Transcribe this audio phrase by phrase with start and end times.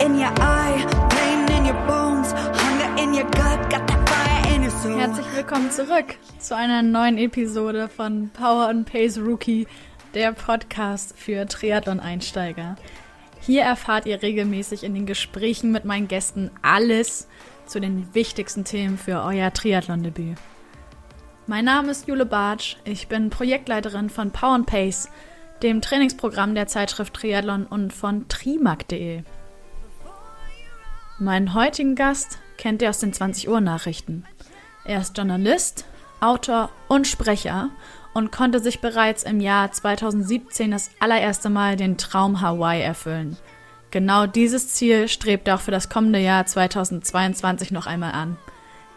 [0.00, 4.62] in your eye, pain in your bones, hunger in your gut, got that fire in
[4.62, 4.98] your soul.
[4.98, 9.66] Herzlich willkommen zurück zu einer neuen Episode von Power and Pace Rookie,
[10.14, 12.76] der Podcast für Triathlon-Einsteiger.
[13.40, 17.28] Hier erfahrt ihr regelmäßig in den Gesprächen mit meinen Gästen alles
[17.66, 20.38] zu den wichtigsten Themen für euer Triathlon-Debüt.
[21.46, 25.10] Mein Name ist Jule Bartsch, ich bin Projektleiterin von Power Pace,
[25.62, 29.24] dem Trainingsprogramm der Zeitschrift Triathlon und von trimark.de.
[31.22, 34.24] Meinen heutigen Gast kennt ihr aus den 20 Uhr Nachrichten.
[34.86, 35.84] Er ist Journalist,
[36.18, 37.68] Autor und Sprecher
[38.14, 43.36] und konnte sich bereits im Jahr 2017 das allererste Mal den Traum Hawaii erfüllen.
[43.90, 48.38] Genau dieses Ziel strebt er auch für das kommende Jahr 2022 noch einmal an.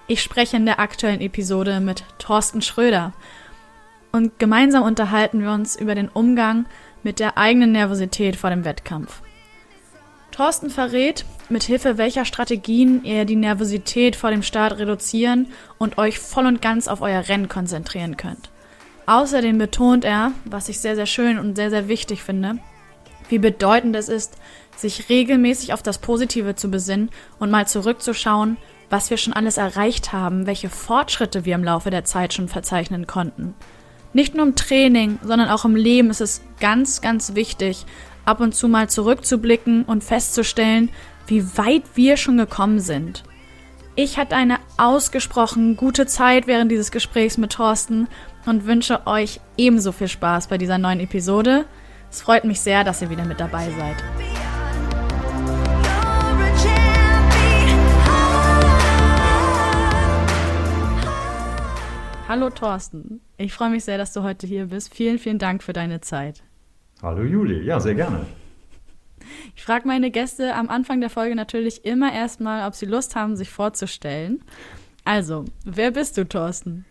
[0.08, 3.12] Ich spreche in der aktuellen Episode mit Thorsten Schröder
[4.13, 6.68] und gemeinsam unterhalten wir uns über den Umgang
[7.04, 9.21] mit der eigenen Nervosität vor dem Wettkampf.
[10.34, 16.20] Thorsten verrät, mit Hilfe welcher Strategien ihr die Nervosität vor dem Start reduzieren und euch
[16.20, 18.49] voll und ganz auf euer Rennen konzentrieren könnt.
[19.05, 22.57] Außerdem betont er, was ich sehr, sehr schön und sehr, sehr wichtig finde,
[23.29, 24.35] wie bedeutend es ist,
[24.76, 28.57] sich regelmäßig auf das Positive zu besinnen und mal zurückzuschauen,
[28.90, 33.07] was wir schon alles erreicht haben, welche Fortschritte wir im Laufe der Zeit schon verzeichnen
[33.07, 33.54] konnten.
[34.13, 37.85] Nicht nur im Training, sondern auch im Leben ist es ganz, ganz wichtig,
[38.26, 40.90] ab und zu mal zurückzublicken und festzustellen,
[41.27, 43.24] wie weit wir schon gekommen sind.
[43.96, 48.07] Ich hatte eine ausgesprochen gute Zeit während dieses Gesprächs mit Thorsten
[48.46, 51.66] und wünsche euch ebenso viel Spaß bei dieser neuen Episode.
[52.10, 53.98] Es freut mich sehr, dass ihr wieder mit dabei seid.
[62.27, 64.91] Hallo Thorsten, ich freue mich sehr, dass du heute hier bist.
[64.91, 66.41] Vielen, vielen Dank für deine Zeit.
[67.03, 68.25] Hallo Juli, ja, sehr gerne.
[69.56, 73.35] Ich frage meine Gäste am Anfang der Folge natürlich immer erstmal, ob sie Lust haben,
[73.35, 74.44] sich vorzustellen.
[75.06, 76.85] Also, wer bist du, Thorsten?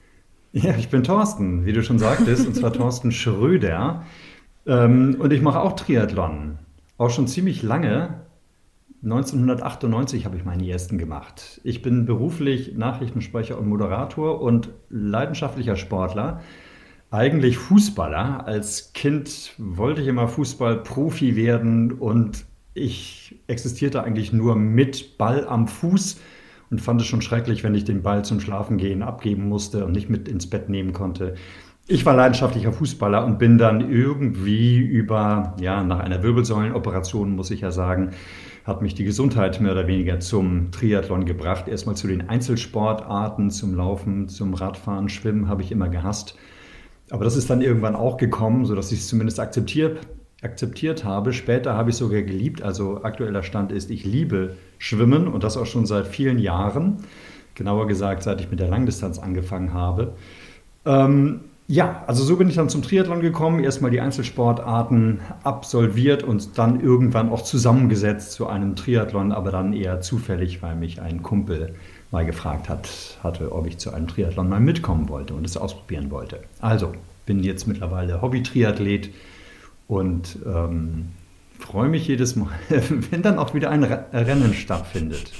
[0.53, 4.05] Ja, ich bin Thorsten, wie du schon sagtest, und zwar Thorsten Schröder.
[4.67, 6.59] Ähm, und ich mache auch Triathlon.
[6.99, 8.23] Auch schon ziemlich lange.
[9.03, 11.61] 1998 habe ich meinen ersten gemacht.
[11.65, 16.41] Ich bin beruflich Nachrichtensprecher und Moderator und leidenschaftlicher Sportler.
[17.11, 18.47] Eigentlich Fußballer.
[18.47, 22.45] Als Kind wollte ich immer Fußballprofi werden und
[22.75, 26.21] ich existierte eigentlich nur mit Ball am Fuß
[26.71, 30.09] und fand es schon schrecklich, wenn ich den Ball zum Schlafengehen abgeben musste und nicht
[30.09, 31.35] mit ins Bett nehmen konnte.
[31.87, 37.61] Ich war leidenschaftlicher Fußballer und bin dann irgendwie über, ja, nach einer Wirbelsäulenoperation, muss ich
[37.61, 38.13] ja sagen,
[38.65, 41.67] hat mich die Gesundheit mehr oder weniger zum Triathlon gebracht.
[41.67, 46.37] Erstmal zu den Einzelsportarten, zum Laufen, zum Radfahren, Schwimmen habe ich immer gehasst.
[47.11, 50.07] Aber das ist dann irgendwann auch gekommen, sodass ich es zumindest akzeptiert,
[50.43, 51.33] akzeptiert habe.
[51.33, 52.63] Später habe ich sogar geliebt.
[52.63, 57.05] Also aktueller Stand ist, ich liebe Schwimmen und das auch schon seit vielen Jahren.
[57.55, 60.15] Genauer gesagt, seit ich mit der Langdistanz angefangen habe.
[60.85, 66.59] Ähm, ja, also so bin ich dann zum Triathlon gekommen, erstmal die Einzelsportarten absolviert und
[66.59, 71.75] dann irgendwann auch zusammengesetzt zu einem Triathlon, aber dann eher zufällig, weil mich ein Kumpel
[72.11, 76.11] mal gefragt hat, hatte, ob ich zu einem Triathlon mal mitkommen wollte und es ausprobieren
[76.11, 76.41] wollte.
[76.61, 76.93] Also
[77.27, 79.11] bin jetzt mittlerweile Hobby-Triathlet
[79.93, 81.11] und ähm,
[81.59, 82.49] freue mich jedes Mal,
[83.11, 85.31] wenn dann auch wieder ein Re- Rennen stattfindet.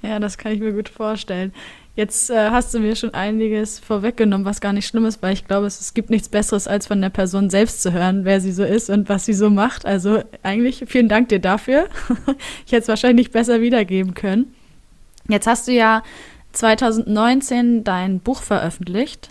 [0.00, 1.52] Ja, das kann ich mir gut vorstellen.
[1.96, 5.46] Jetzt äh, hast du mir schon einiges vorweggenommen, was gar nicht schlimm ist, weil ich
[5.48, 8.52] glaube, es, es gibt nichts Besseres, als von der Person selbst zu hören, wer sie
[8.52, 9.86] so ist und was sie so macht.
[9.86, 11.88] Also eigentlich vielen Dank dir dafür.
[12.66, 14.54] ich hätte es wahrscheinlich besser wiedergeben können.
[15.28, 16.02] Jetzt hast du ja
[16.52, 19.30] 2019 dein Buch veröffentlicht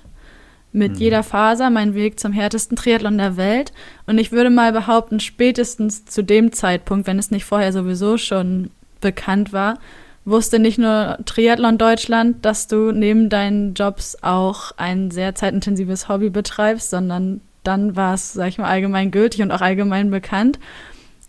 [0.75, 0.97] mit Mhm.
[0.97, 3.71] jeder Faser mein Weg zum härtesten Triathlon der Welt.
[4.05, 8.71] Und ich würde mal behaupten, spätestens zu dem Zeitpunkt, wenn es nicht vorher sowieso schon
[8.99, 9.79] bekannt war,
[10.25, 16.29] wusste nicht nur Triathlon Deutschland, dass du neben deinen Jobs auch ein sehr zeitintensives Hobby
[16.29, 20.59] betreibst, sondern dann war es, sag ich mal, allgemein gültig und auch allgemein bekannt.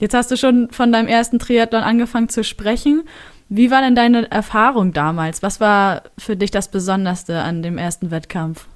[0.00, 3.04] Jetzt hast du schon von deinem ersten Triathlon angefangen zu sprechen.
[3.48, 5.42] Wie war denn deine Erfahrung damals?
[5.42, 8.66] Was war für dich das Besonderste an dem ersten Wettkampf?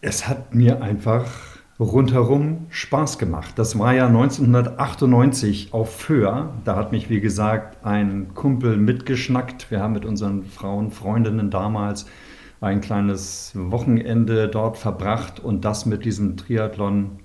[0.00, 1.24] Es hat mir einfach
[1.78, 3.52] rundherum Spaß gemacht.
[3.56, 6.52] Das war ja 1998 auf Föhr.
[6.64, 9.70] Da hat mich, wie gesagt, ein Kumpel mitgeschnackt.
[9.70, 12.06] Wir haben mit unseren Frauen, Freundinnen damals
[12.60, 17.20] ein kleines Wochenende dort verbracht und das mit diesem Triathlon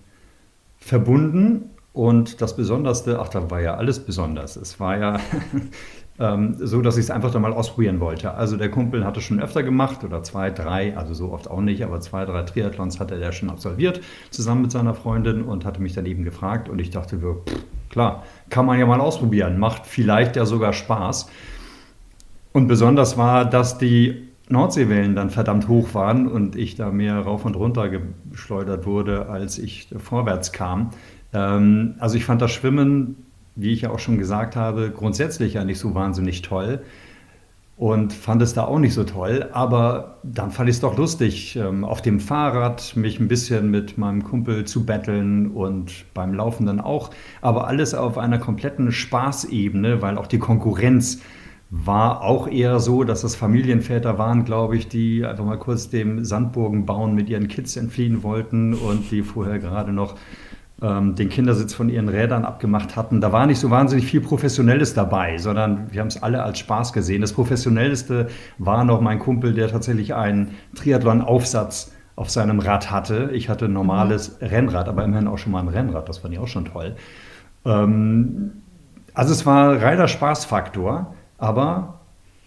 [0.78, 1.70] verbunden.
[1.94, 4.56] Und das Besonderste, ach, da war ja alles besonders.
[4.56, 5.20] Es war ja
[6.22, 8.36] ähm, so, dass ich es einfach dann mal ausprobieren wollte.
[8.36, 11.84] Also der Kumpel hatte schon öfter gemacht oder zwei, drei, also so oft auch nicht,
[11.84, 15.94] aber zwei, drei Triathlons hatte er schon absolviert, zusammen mit seiner Freundin und hatte mich
[15.94, 17.44] dann eben gefragt und ich dachte, pff,
[17.90, 21.28] klar, kann man ja mal ausprobieren, macht vielleicht ja sogar Spaß.
[22.54, 27.46] Und besonders war, dass die Nordseewellen dann verdammt hoch waren und ich da mehr rauf
[27.46, 27.90] und runter
[28.30, 30.92] geschleudert wurde, als ich vorwärts kam.
[31.34, 33.16] Ähm, also ich fand das Schwimmen,
[33.62, 36.82] wie ich ja auch schon gesagt habe, grundsätzlich ja nicht so wahnsinnig toll
[37.82, 39.50] und fand es da auch nicht so toll.
[39.54, 43.98] Aber dann fand ich es doch lustig, ähm, auf dem Fahrrad mich ein bisschen mit
[43.98, 47.10] meinem Kumpel zu betteln und beim Laufen dann auch.
[47.42, 51.22] Aber alles auf einer kompletten Spaßebene, weil auch die Konkurrenz
[51.72, 56.24] war auch eher so, dass das Familienväter waren, glaube ich, die einfach mal kurz dem
[56.24, 60.18] Sandburgen bauen mit ihren Kids entfliehen wollten und die vorher gerade noch
[60.82, 63.22] den Kindersitz von ihren Rädern abgemacht hatten.
[63.22, 66.92] Da war nicht so wahnsinnig viel Professionelles dabei, sondern wir haben es alle als Spaß
[66.92, 67.22] gesehen.
[67.22, 73.30] Das Professionellste war noch mein Kumpel, der tatsächlich einen Triathlon-Aufsatz auf seinem Rad hatte.
[73.34, 74.48] Ich hatte ein normales mhm.
[74.48, 76.10] Rennrad, aber immerhin auch schon mal ein Rennrad.
[76.10, 76.96] Das fand ich auch schon toll.
[77.66, 78.52] Ähm,
[79.14, 82.01] also es war reiner Spaßfaktor, aber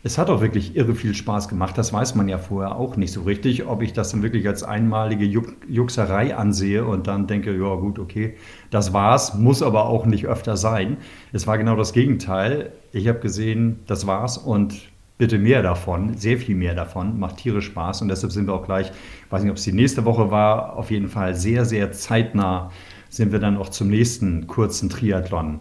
[0.06, 1.78] es hat auch wirklich irre viel Spaß gemacht.
[1.78, 4.62] Das weiß man ja vorher auch nicht so richtig, ob ich das dann wirklich als
[4.62, 5.24] einmalige
[5.66, 8.34] Juxerei ansehe und dann denke, ja gut, okay,
[8.70, 10.98] das war's, muss aber auch nicht öfter sein.
[11.32, 12.72] Es war genau das Gegenteil.
[12.92, 14.74] Ich habe gesehen, das war's und
[15.16, 18.66] bitte mehr davon, sehr viel mehr davon, macht tierisch Spaß und deshalb sind wir auch
[18.66, 18.92] gleich,
[19.30, 22.70] weiß nicht, ob es die nächste Woche war, auf jeden Fall sehr, sehr zeitnah
[23.08, 25.60] sind wir dann auch zum nächsten kurzen Triathlon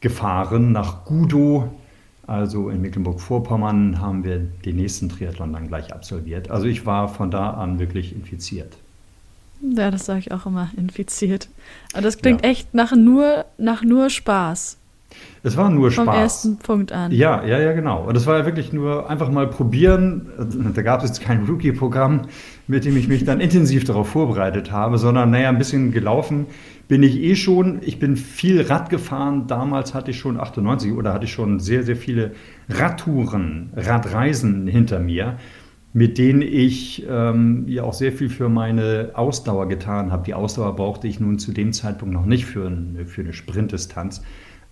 [0.00, 1.70] gefahren nach Gudo
[2.26, 6.50] also in Mecklenburg-Vorpommern haben wir den nächsten Triathlon dann gleich absolviert.
[6.50, 8.76] Also ich war von da an wirklich infiziert.
[9.60, 11.48] Ja, das sage ich auch immer, infiziert.
[11.92, 12.50] Aber das klingt ja.
[12.50, 14.76] echt nach nur, nach nur Spaß.
[15.42, 16.04] Es war nur Spaß.
[16.04, 17.12] Vom ersten Punkt an.
[17.12, 18.04] Ja, ja, ja, genau.
[18.04, 20.26] Und es war ja wirklich nur einfach mal probieren.
[20.74, 22.22] Da gab es jetzt kein Rookie-Programm,
[22.66, 26.46] mit dem ich mich dann intensiv darauf vorbereitet habe, sondern naja, ein bisschen gelaufen
[26.88, 27.80] bin ich eh schon.
[27.82, 29.46] Ich bin viel Rad gefahren.
[29.46, 32.32] Damals hatte ich schon 98 oder hatte ich schon sehr, sehr viele
[32.68, 35.38] Radtouren, Radreisen hinter mir,
[35.92, 40.24] mit denen ich ähm, ja auch sehr viel für meine Ausdauer getan habe.
[40.24, 44.22] Die Ausdauer brauchte ich nun zu dem Zeitpunkt noch nicht für eine, für eine Sprintdistanz.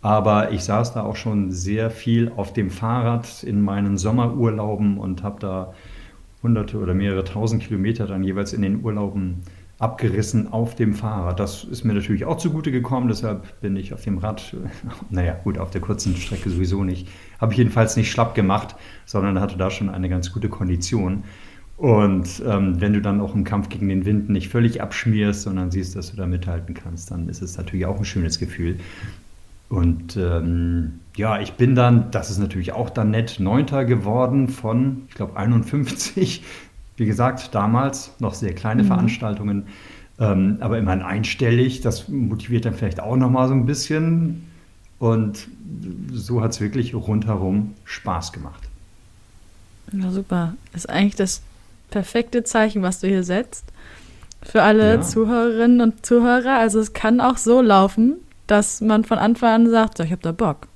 [0.02, 5.22] Aber ich saß da auch schon sehr viel auf dem Fahrrad in meinen Sommerurlauben und
[5.22, 5.72] habe da
[6.43, 9.43] hunderte oder mehrere tausend Kilometer dann jeweils in den Urlauben
[9.78, 11.40] abgerissen auf dem Fahrrad.
[11.40, 14.56] Das ist mir natürlich auch zugute gekommen, deshalb bin ich auf dem Rad,
[15.10, 17.08] naja, gut, auf der kurzen Strecke sowieso nicht,
[17.40, 18.76] habe ich jedenfalls nicht schlapp gemacht,
[19.06, 21.25] sondern hatte da schon eine ganz gute Kondition.
[21.76, 25.72] Und ähm, wenn du dann auch im Kampf gegen den Wind nicht völlig abschmierst, sondern
[25.72, 28.76] siehst, dass du da mithalten kannst, dann ist es natürlich auch ein schönes Gefühl.
[29.72, 35.04] Und ähm, ja, ich bin dann, das ist natürlich auch dann nett, Neunter geworden von,
[35.08, 36.44] ich glaube, 51
[36.96, 38.88] wie gesagt, damals noch sehr kleine mhm.
[38.88, 39.66] Veranstaltungen,
[40.20, 41.80] ähm, aber immerhin einstellig.
[41.80, 44.46] Das motiviert dann vielleicht auch nochmal so ein bisschen.
[44.98, 45.48] Und
[46.12, 48.68] so hat es wirklich rundherum Spaß gemacht.
[49.90, 50.52] Ja, super.
[50.75, 51.40] Ist eigentlich das
[51.90, 53.64] perfekte Zeichen, was du hier setzt.
[54.42, 55.00] Für alle ja.
[55.00, 56.58] Zuhörerinnen und Zuhörer.
[56.58, 58.16] Also es kann auch so laufen,
[58.52, 60.69] dass man von Anfang an sagt, so, ich habe da Bock.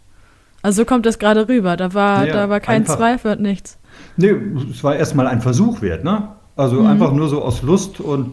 [0.63, 1.77] Also so kommt das gerade rüber.
[1.77, 3.79] Da war, ja, da war kein Zweifel und nichts.
[4.17, 4.35] Nee,
[4.71, 6.29] es war erstmal ein Versuch wert, ne?
[6.57, 6.87] Also mhm.
[6.87, 8.33] einfach nur so aus Lust und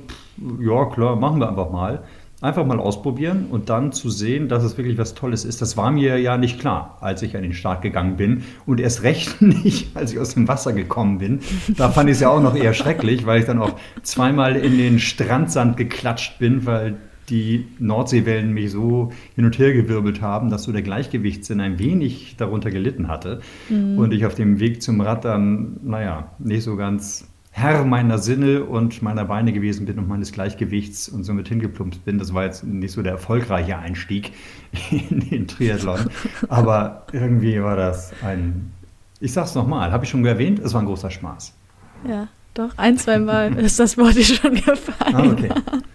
[0.60, 2.04] ja, klar, machen wir einfach mal.
[2.42, 5.62] Einfach mal ausprobieren und dann zu sehen, dass es wirklich was Tolles ist.
[5.62, 8.44] Das war mir ja nicht klar, als ich an den Start gegangen bin.
[8.66, 11.40] Und erst recht nicht, als ich aus dem Wasser gekommen bin.
[11.78, 14.78] Da fand ich es ja auch noch eher schrecklich, weil ich dann auch zweimal in
[14.78, 16.98] den Strandsand geklatscht bin, weil
[17.30, 22.36] die Nordseewellen mich so hin und her gewirbelt haben, dass so der Gleichgewichtssinn ein wenig
[22.38, 23.42] darunter gelitten hatte.
[23.70, 23.98] Mhm.
[23.98, 28.64] Und ich auf dem Weg zum Rad dann, naja, nicht so ganz Herr meiner Sinne
[28.64, 32.18] und meiner Beine gewesen bin und meines Gleichgewichts und somit hingeplumpt bin.
[32.18, 34.32] Das war jetzt nicht so der erfolgreiche Einstieg
[34.90, 36.00] in den Triathlon.
[36.50, 38.72] Aber irgendwie war das ein,
[39.20, 41.54] ich sag's nochmal, habe ich schon erwähnt, es war ein großer Spaß.
[42.10, 45.16] Ja, doch, ein, zwei Mal ist das Wort schon gefallen.
[45.16, 45.50] Ah, okay.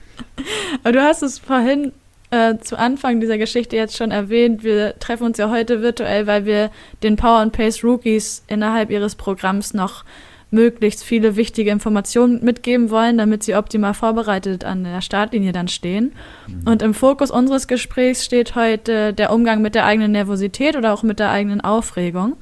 [0.83, 1.93] Aber du hast es vorhin
[2.31, 4.63] äh, zu Anfang dieser Geschichte jetzt schon erwähnt.
[4.63, 6.71] Wir treffen uns ja heute virtuell, weil wir
[7.03, 10.05] den Power and Pace Rookies innerhalb ihres Programms noch
[10.51, 16.13] möglichst viele wichtige Informationen mitgeben wollen, damit sie optimal vorbereitet an der Startlinie dann stehen.
[16.47, 16.69] Mhm.
[16.69, 21.03] Und im Fokus unseres Gesprächs steht heute der Umgang mit der eigenen Nervosität oder auch
[21.03, 22.37] mit der eigenen Aufregung.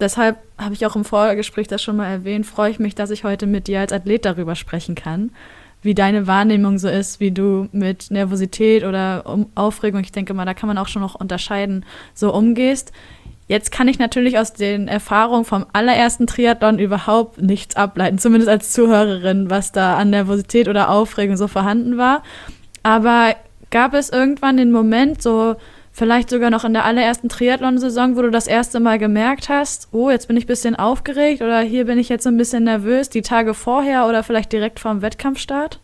[0.00, 3.24] Deshalb habe ich auch im Vorgespräch das schon mal erwähnt, freue ich mich, dass ich
[3.24, 5.30] heute mit dir als Athlet darüber sprechen kann
[5.82, 10.44] wie deine Wahrnehmung so ist, wie du mit Nervosität oder um Aufregung, ich denke mal,
[10.44, 11.84] da kann man auch schon noch unterscheiden,
[12.14, 12.92] so umgehst.
[13.48, 18.72] Jetzt kann ich natürlich aus den Erfahrungen vom allerersten Triathlon überhaupt nichts ableiten, zumindest als
[18.72, 22.22] Zuhörerin, was da an Nervosität oder Aufregung so vorhanden war.
[22.82, 23.34] Aber
[23.70, 25.56] gab es irgendwann den Moment, so
[25.94, 30.08] Vielleicht sogar noch in der allerersten Triathlon-Saison, wo du das erste Mal gemerkt hast, oh,
[30.10, 33.20] jetzt bin ich ein bisschen aufgeregt oder hier bin ich jetzt ein bisschen nervös, die
[33.20, 35.80] Tage vorher oder vielleicht direkt vorm Wettkampfstart?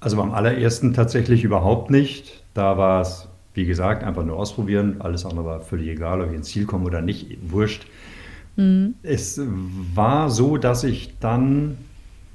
[0.00, 2.42] Also beim allerersten tatsächlich überhaupt nicht.
[2.52, 4.96] Da war es, wie gesagt, einfach nur ausprobieren.
[4.98, 7.86] Alles andere war völlig egal, ob ich ins Ziel komme oder nicht, wurscht.
[8.56, 8.94] Mhm.
[9.02, 9.40] Es
[9.94, 11.78] war so, dass ich dann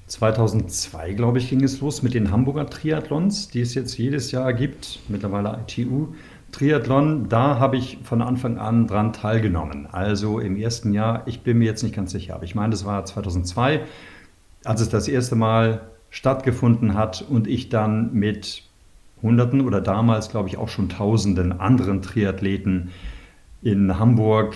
[0.07, 4.53] 2002, glaube ich, ging es los mit den Hamburger Triathlons, die es jetzt jedes Jahr
[4.53, 6.07] gibt, mittlerweile ITU.
[6.53, 9.87] Triathlon, da habe ich von Anfang an dran teilgenommen.
[9.91, 12.85] Also im ersten Jahr, ich bin mir jetzt nicht ganz sicher, aber ich meine, das
[12.85, 13.81] war 2002,
[14.63, 18.63] als es das erste Mal stattgefunden hat und ich dann mit
[19.21, 22.91] Hunderten oder damals, glaube ich, auch schon Tausenden anderen Triathleten
[23.63, 24.53] in Hamburg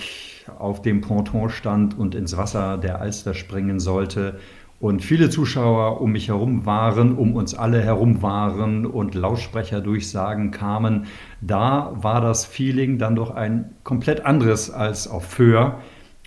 [0.59, 4.39] auf dem Ponton stand und ins Wasser der Alster springen sollte.
[4.79, 11.07] Und viele Zuschauer um mich herum waren, um uns alle herum waren und Lautsprecherdurchsagen kamen.
[11.41, 15.79] Da war das Feeling dann doch ein komplett anderes als auf Föhr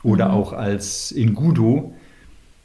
[0.02, 0.35] oder mhm.
[0.35, 1.95] auch als in Gudo.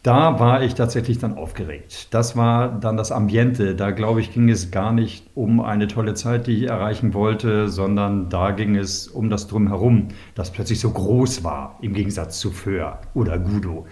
[0.02, 2.14] Da war ich tatsächlich dann aufgeregt.
[2.14, 3.74] Das war dann das Ambiente.
[3.76, 7.70] Da glaube ich, ging es gar nicht um eine tolle Zeit, die ich erreichen wollte,
[7.70, 12.52] sondern da ging es um das Drumherum, das plötzlich so groß war, im Gegensatz zu
[12.52, 13.88] Föhr oder Gudo.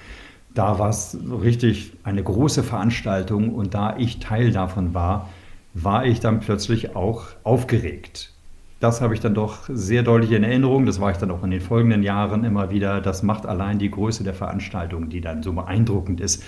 [0.53, 5.29] Da war es richtig eine große Veranstaltung und da ich Teil davon war,
[5.73, 8.31] war ich dann plötzlich auch aufgeregt.
[8.79, 10.85] Das habe ich dann doch sehr deutlich in Erinnerung.
[10.85, 12.99] Das war ich dann auch in den folgenden Jahren immer wieder.
[13.01, 16.43] Das macht allein die Größe der Veranstaltung, die dann so beeindruckend ist,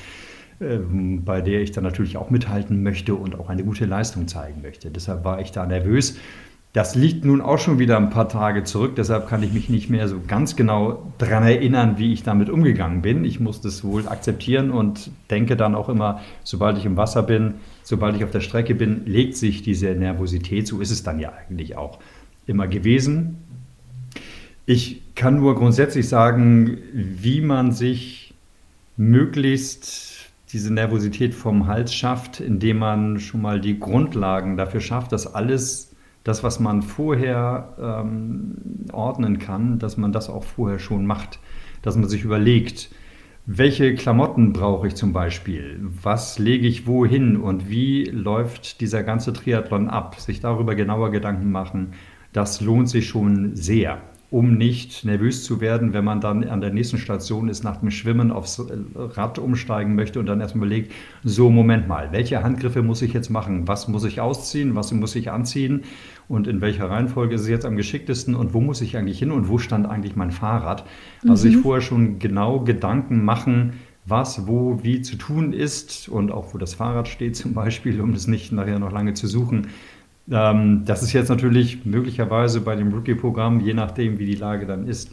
[0.60, 4.62] ähm, bei der ich dann natürlich auch mithalten möchte und auch eine gute Leistung zeigen
[4.62, 4.92] möchte.
[4.92, 6.18] Deshalb war ich da nervös.
[6.75, 9.89] Das liegt nun auch schon wieder ein paar Tage zurück, deshalb kann ich mich nicht
[9.89, 13.24] mehr so ganz genau daran erinnern, wie ich damit umgegangen bin.
[13.24, 17.53] Ich muss das wohl akzeptieren und denke dann auch immer, sobald ich im Wasser bin,
[17.82, 20.67] sobald ich auf der Strecke bin, legt sich diese Nervosität.
[20.67, 21.98] So ist es dann ja eigentlich auch
[22.46, 23.38] immer gewesen.
[24.65, 28.34] Ich kann nur grundsätzlich sagen, wie man sich
[28.98, 35.34] möglichst diese Nervosität vom Hals schafft, indem man schon mal die Grundlagen dafür schafft, dass
[35.34, 35.95] alles,
[36.25, 38.55] das, was man vorher ähm,
[38.91, 41.39] ordnen kann, dass man das auch vorher schon macht,
[41.82, 42.89] dass man sich überlegt,
[43.46, 45.79] welche Klamotten brauche ich zum Beispiel?
[46.01, 50.20] Was lege ich wohin und wie läuft dieser ganze Triathlon ab?
[50.20, 51.94] Sich darüber genauer Gedanken machen,
[52.34, 54.01] das lohnt sich schon sehr,
[54.32, 57.91] um nicht nervös zu werden, wenn man dann an der nächsten Station ist, nach dem
[57.91, 58.65] Schwimmen aufs
[58.96, 60.91] Rad umsteigen möchte und dann erstmal überlegt,
[61.24, 63.67] so Moment mal, welche Handgriffe muss ich jetzt machen?
[63.67, 64.74] Was muss ich ausziehen?
[64.74, 65.84] Was muss ich anziehen?
[66.27, 68.36] Und in welcher Reihenfolge ist es jetzt am geschicktesten?
[68.36, 69.32] Und wo muss ich eigentlich hin?
[69.32, 70.86] Und wo stand eigentlich mein Fahrrad?
[71.24, 71.51] Also mhm.
[71.51, 73.74] sich vorher schon genau Gedanken machen,
[74.05, 78.13] was, wo, wie zu tun ist und auch wo das Fahrrad steht zum Beispiel, um
[78.13, 79.67] es nicht nachher noch lange zu suchen.
[80.29, 84.88] Ähm, das ist jetzt natürlich möglicherweise bei dem Rookie-Programm, je nachdem, wie die Lage dann
[84.88, 85.12] ist,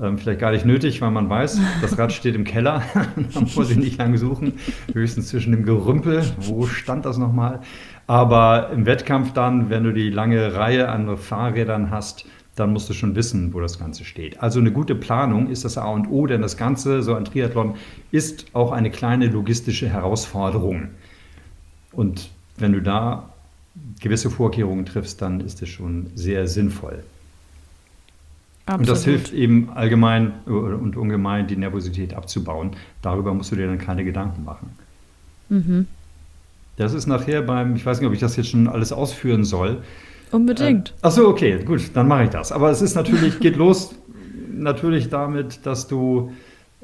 [0.00, 2.82] ähm, vielleicht gar nicht nötig, weil man weiß, das Rad steht im Keller,
[3.34, 4.54] da muss ich nicht lange suchen,
[4.92, 7.60] höchstens zwischen dem Gerümpel, wo stand das nochmal.
[8.08, 12.24] Aber im Wettkampf dann, wenn du die lange Reihe an Fahrrädern hast,
[12.56, 14.42] dann musst du schon wissen, wo das Ganze steht.
[14.42, 17.74] Also eine gute Planung ist das A und O, denn das Ganze, so ein Triathlon,
[18.10, 20.88] ist auch eine kleine logistische Herausforderung.
[21.92, 23.28] Und wenn du da
[24.00, 27.04] gewisse Vorkehrungen triffst, dann ist es schon sehr sinnvoll.
[28.64, 28.80] Absolut.
[28.80, 32.70] Und das hilft eben allgemein und ungemein, die Nervosität abzubauen.
[33.02, 34.70] Darüber musst du dir dann keine Gedanken machen.
[35.50, 35.86] Mhm.
[36.78, 39.82] Das ist nachher beim, ich weiß nicht, ob ich das jetzt schon alles ausführen soll.
[40.30, 40.90] Unbedingt.
[41.02, 42.52] Äh, Achso, okay, gut, dann mache ich das.
[42.52, 43.94] Aber es ist natürlich, geht los
[44.52, 46.32] natürlich damit, dass du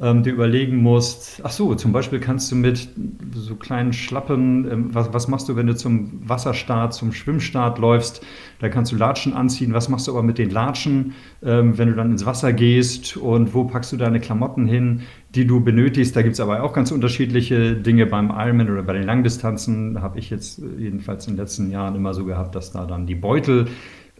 [0.01, 2.89] ähm, dir überlegen musst, ach so, zum Beispiel kannst du mit
[3.33, 8.25] so kleinen Schlappen, ähm, was, was machst du, wenn du zum Wasserstart, zum Schwimmstart läufst?
[8.59, 9.73] Da kannst du Latschen anziehen.
[9.73, 13.17] Was machst du aber mit den Latschen, ähm, wenn du dann ins Wasser gehst?
[13.17, 15.03] Und wo packst du deine Klamotten hin,
[15.35, 16.17] die du benötigst?
[16.17, 20.03] Da gibt es aber auch ganz unterschiedliche Dinge beim Ironman oder bei den Langdistanzen.
[20.03, 23.15] Habe ich jetzt jedenfalls in den letzten Jahren immer so gehabt, dass da dann die
[23.15, 23.67] Beutel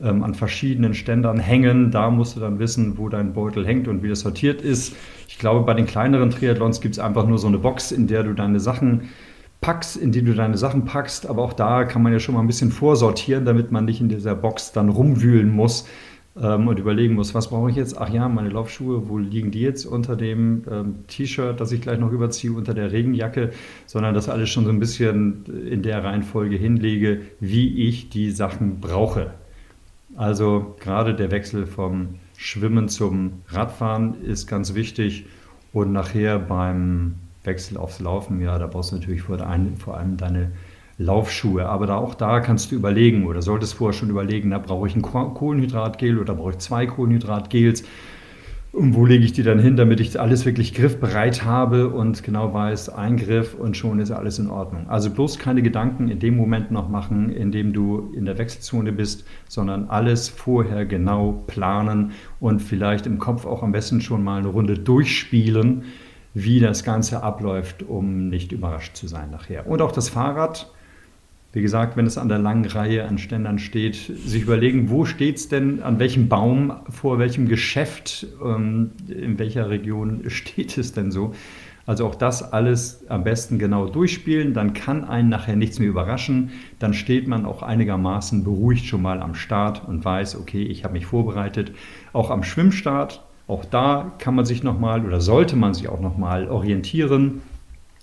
[0.01, 1.91] ähm, an verschiedenen Ständern hängen.
[1.91, 4.97] Da musst du dann wissen, wo dein Beutel hängt und wie das sortiert ist.
[5.29, 8.23] Ich glaube, bei den kleineren Triathlons gibt es einfach nur so eine Box, in der
[8.23, 9.09] du deine Sachen
[9.61, 11.27] packst, in die du deine Sachen packst.
[11.27, 14.09] Aber auch da kann man ja schon mal ein bisschen vorsortieren, damit man nicht in
[14.09, 15.87] dieser Box dann rumwühlen muss
[16.41, 17.97] ähm, und überlegen muss, was brauche ich jetzt?
[17.97, 21.99] Ach ja, meine Laufschuhe, wo liegen die jetzt unter dem ähm, T-Shirt, das ich gleich
[21.99, 23.51] noch überziehe, unter der Regenjacke,
[23.87, 28.81] sondern das alles schon so ein bisschen in der Reihenfolge hinlege, wie ich die Sachen
[28.81, 29.31] brauche.
[30.17, 35.27] Also gerade der Wechsel vom Schwimmen zum Radfahren ist ganz wichtig
[35.73, 40.53] und nachher beim Wechsel aufs Laufen, ja, da brauchst du natürlich vor allem, deine
[40.99, 41.67] Laufschuhe.
[41.67, 44.95] Aber da, auch da kannst du überlegen oder solltest vorher schon überlegen, da brauche ich
[44.95, 47.85] ein Kohlenhydratgel oder brauche ich zwei Kohlenhydratgels.
[48.75, 52.53] Und wo lege ich die dann hin, damit ich alles wirklich griffbereit habe und genau
[52.53, 54.89] weiß, Eingriff und schon ist alles in Ordnung.
[54.89, 58.91] Also bloß keine Gedanken in dem Moment noch machen, in dem du in der Wechselzone
[58.91, 64.39] bist, sondern alles vorher genau planen und vielleicht im Kopf auch am besten schon mal
[64.39, 65.85] eine Runde durchspielen,
[66.35, 69.69] wie das Ganze abläuft, um nicht überrascht zu sein nachher.
[69.69, 70.74] Und auch das Fahrrad,
[71.55, 75.37] wie gesagt, wenn es an der langen Reihe an Ständern steht, sich überlegen, wo steht
[75.37, 81.13] es denn, an welchem Baum, vor welchem Geschäft, ähm, in welcher Region steht es denn
[81.13, 81.33] so.
[81.87, 86.51] Also auch das alles am besten genau durchspielen, dann kann einen nachher nichts mehr überraschen,
[86.81, 90.95] dann steht man auch einigermaßen beruhigt schon mal am Start und weiß, okay, ich habe
[90.95, 91.73] mich vorbereitet.
[92.13, 96.49] Auch am Schwimmstart, auch da kann man sich nochmal oder sollte man sich auch nochmal
[96.49, 97.43] orientieren.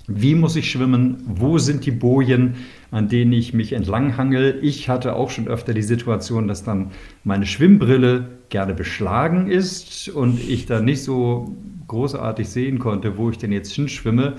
[0.08, 1.24] Wie muss ich schwimmen?
[1.26, 2.56] Wo sind die Bojen,
[2.90, 4.60] an denen ich mich entlanghangel?
[4.62, 6.92] Ich hatte auch schon öfter die Situation, dass dann
[7.24, 11.56] meine Schwimmbrille gerne beschlagen ist und ich dann nicht so
[11.88, 14.34] großartig sehen konnte, wo ich denn jetzt hinschwimme.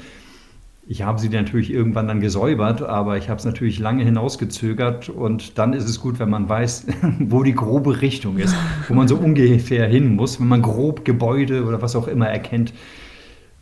[0.88, 5.57] Ich habe sie natürlich irgendwann dann gesäubert, aber ich habe es natürlich lange hinausgezögert und
[5.57, 6.87] dann ist es gut, wenn man weiß,
[7.21, 8.54] wo die grobe Richtung ist,
[8.88, 12.73] wo man so ungefähr hin muss, wenn man grob Gebäude oder was auch immer erkennt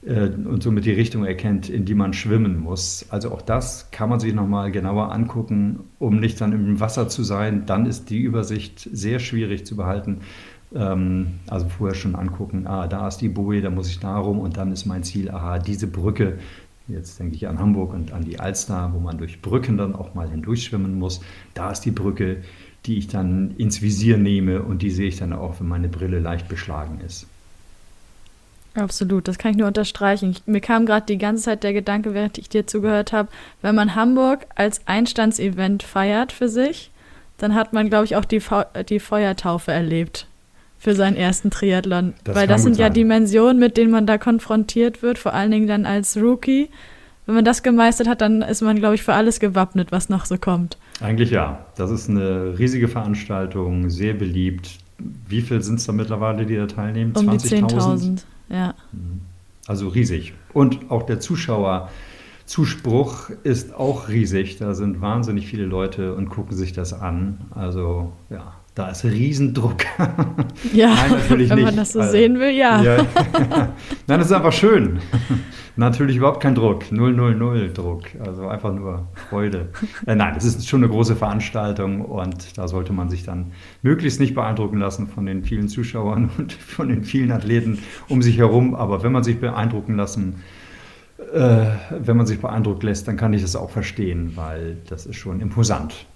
[0.02, 3.04] und somit die Richtung erkennt, in die man schwimmen muss.
[3.10, 7.22] Also auch das kann man sich nochmal genauer angucken, um nicht dann im Wasser zu
[7.22, 7.66] sein.
[7.66, 10.20] Dann ist die Übersicht sehr schwierig zu behalten.
[10.74, 14.38] Ähm, also vorher schon angucken, ah, da ist die Boje, da muss ich da rum
[14.38, 16.38] und dann ist mein Ziel, aha, diese Brücke,
[16.90, 20.14] Jetzt denke ich an Hamburg und an die Alster, wo man durch Brücken dann auch
[20.14, 21.20] mal hindurchschwimmen muss.
[21.54, 22.42] Da ist die Brücke,
[22.86, 26.18] die ich dann ins Visier nehme und die sehe ich dann auch, wenn meine Brille
[26.18, 27.28] leicht beschlagen ist.
[28.74, 30.30] Absolut, das kann ich nur unterstreichen.
[30.30, 33.28] Ich, mir kam gerade die ganze Zeit der Gedanke, während ich dir zugehört habe,
[33.62, 36.90] wenn man Hamburg als Einstandsevent feiert für sich,
[37.38, 38.40] dann hat man, glaube ich, auch die,
[38.88, 40.26] die Feuertaufe erlebt
[40.78, 42.14] für seinen ersten Triathlon.
[42.24, 45.66] Das Weil das sind ja Dimensionen, mit denen man da konfrontiert wird, vor allen Dingen
[45.66, 46.70] dann als Rookie.
[47.26, 50.24] Wenn man das gemeistert hat, dann ist man, glaube ich, für alles gewappnet, was noch
[50.24, 50.78] so kommt.
[51.00, 51.66] Eigentlich ja.
[51.76, 54.78] Das ist eine riesige Veranstaltung, sehr beliebt.
[54.98, 57.12] Wie viele sind es da mittlerweile, die da teilnehmen?
[57.16, 58.22] Um 20.000.
[58.50, 58.74] 10.000, ja.
[59.66, 60.34] Also riesig.
[60.52, 64.58] Und auch der Zuschauerzuspruch ist auch riesig.
[64.58, 67.46] Da sind wahnsinnig viele Leute und gucken sich das an.
[67.54, 69.84] Also ja, da ist Riesendruck.
[70.72, 71.64] Ja, Nein, natürlich wenn nicht.
[71.66, 72.82] man das so also, sehen will, ja.
[72.82, 72.96] ja.
[74.06, 75.00] Nein, das ist einfach schön.
[75.76, 79.68] Natürlich überhaupt kein Druck, 000 Druck, also einfach nur Freude.
[80.06, 83.52] Äh, nein, das ist schon eine große Veranstaltung und da sollte man sich dann
[83.82, 87.78] möglichst nicht beeindrucken lassen von den vielen Zuschauern und von den vielen Athleten
[88.08, 88.74] um sich herum.
[88.74, 90.42] Aber wenn man sich beeindrucken lassen,
[91.34, 95.16] äh, wenn man sich beeindruckt lässt, dann kann ich das auch verstehen, weil das ist
[95.16, 96.06] schon imposant.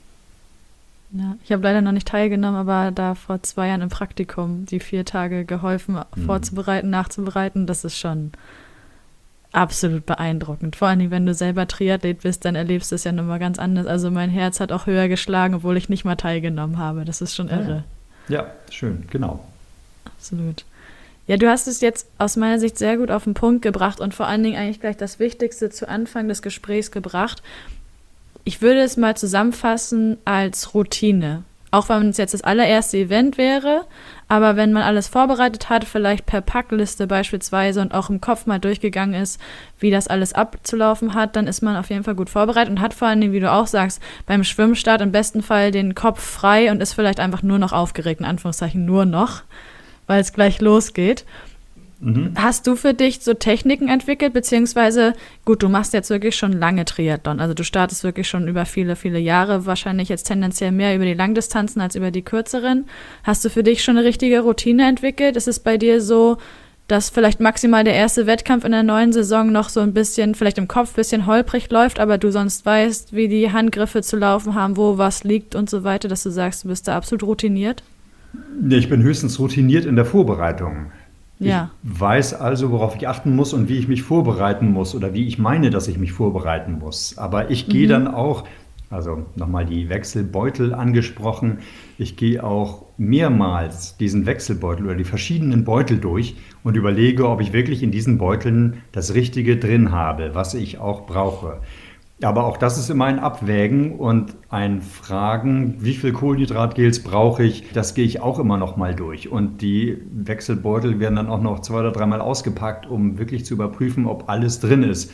[1.13, 4.81] Ja, ich habe leider noch nicht teilgenommen, aber da vor zwei Jahren im Praktikum die
[4.81, 6.23] vier Tage geholfen, mhm.
[6.23, 7.67] vorzubereiten, nachzubereiten.
[7.67, 8.33] Das ist schon
[9.55, 10.77] absolut beeindruckend.
[10.77, 13.87] Vor allem, wenn du selber Triathlet bist, dann erlebst du es ja nochmal ganz anders.
[13.87, 17.05] Also mein Herz hat auch höher geschlagen, obwohl ich nicht mal teilgenommen habe.
[17.05, 17.85] Das ist schon irre.
[18.29, 19.41] Ja, ja schön, genau.
[20.05, 20.65] Absolut.
[21.27, 24.15] Ja, du hast es jetzt aus meiner Sicht sehr gut auf den Punkt gebracht und
[24.15, 27.43] vor allen Dingen eigentlich gleich das Wichtigste zu Anfang des Gesprächs gebracht.
[28.45, 31.45] Ich würde es mal zusammenfassen als Routine.
[31.71, 33.87] Auch wenn es jetzt das allererste Event wäre,
[34.29, 38.59] aber wenn man alles vorbereitet hat, vielleicht per Packliste beispielsweise und auch im Kopf mal
[38.59, 39.41] durchgegangen ist,
[39.79, 42.95] wie das alles abzulaufen hat, dann ist man auf jeden Fall gut vorbereitet und hat
[42.95, 46.71] vor allen Dingen, wie du auch sagst, beim Schwimmstart im besten Fall den Kopf frei
[46.71, 49.43] und ist vielleicht einfach nur noch aufgeregt, in Anführungszeichen nur noch,
[50.07, 51.25] weil es gleich losgeht.
[52.05, 52.33] Mhm.
[52.35, 55.15] Hast du für dich so Techniken entwickelt, beziehungsweise,
[55.47, 58.95] gut, du machst jetzt wirklich schon lange Triathlon, also du startest wirklich schon über viele,
[58.95, 62.85] viele Jahre, wahrscheinlich jetzt tendenziell mehr über die Langdistanzen als über die kürzeren.
[63.23, 65.37] Hast du für dich schon eine richtige Routine entwickelt?
[65.37, 66.37] Ist es bei dir so,
[66.89, 70.59] dass vielleicht maximal der erste Wettkampf in der neuen Saison noch so ein bisschen, vielleicht
[70.59, 74.55] im Kopf ein bisschen holprig läuft, aber du sonst weißt, wie die Handgriffe zu laufen
[74.55, 77.83] haben, wo was liegt und so weiter, dass du sagst, du bist da absolut routiniert?
[78.61, 80.93] Nee, ich bin höchstens routiniert in der Vorbereitung.
[81.39, 81.71] Ja.
[81.83, 85.27] Ich weiß also, worauf ich achten muss und wie ich mich vorbereiten muss oder wie
[85.27, 87.19] ich meine, dass ich mich vorbereiten muss.
[87.19, 87.91] Aber ich gehe mhm.
[87.91, 88.45] dann auch,
[88.91, 91.59] also nochmal die Wechselbeutel angesprochen,
[91.99, 97.53] ich gehe auch mehrmals diesen Wechselbeutel oder die verschiedenen Beutel durch und überlege, ob ich
[97.53, 101.61] wirklich in diesen Beuteln das Richtige drin habe, was ich auch brauche.
[102.23, 107.73] Aber auch das ist immer ein Abwägen und ein Fragen, wie viel Kohlenhydratgels brauche ich,
[107.73, 109.31] das gehe ich auch immer noch mal durch.
[109.31, 114.07] Und die Wechselbeutel werden dann auch noch zwei oder dreimal ausgepackt, um wirklich zu überprüfen,
[114.07, 115.13] ob alles drin ist.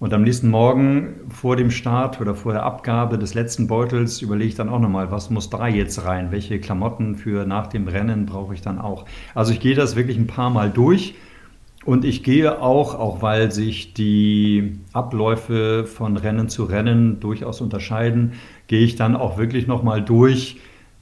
[0.00, 4.48] Und am nächsten Morgen vor dem Start oder vor der Abgabe des letzten Beutels überlege
[4.48, 6.30] ich dann auch nochmal, was muss da jetzt rein?
[6.30, 9.04] Welche Klamotten für nach dem Rennen brauche ich dann auch?
[9.34, 11.14] Also ich gehe das wirklich ein paar Mal durch
[11.88, 18.32] und ich gehe auch, auch weil sich die Abläufe von Rennen zu Rennen durchaus unterscheiden,
[18.66, 20.58] gehe ich dann auch wirklich nochmal durch,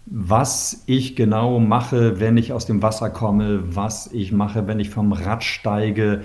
[0.07, 4.91] was ich genau mache, wenn ich aus dem Wasser komme, was ich mache, wenn ich
[4.91, 6.23] vom Rad steige,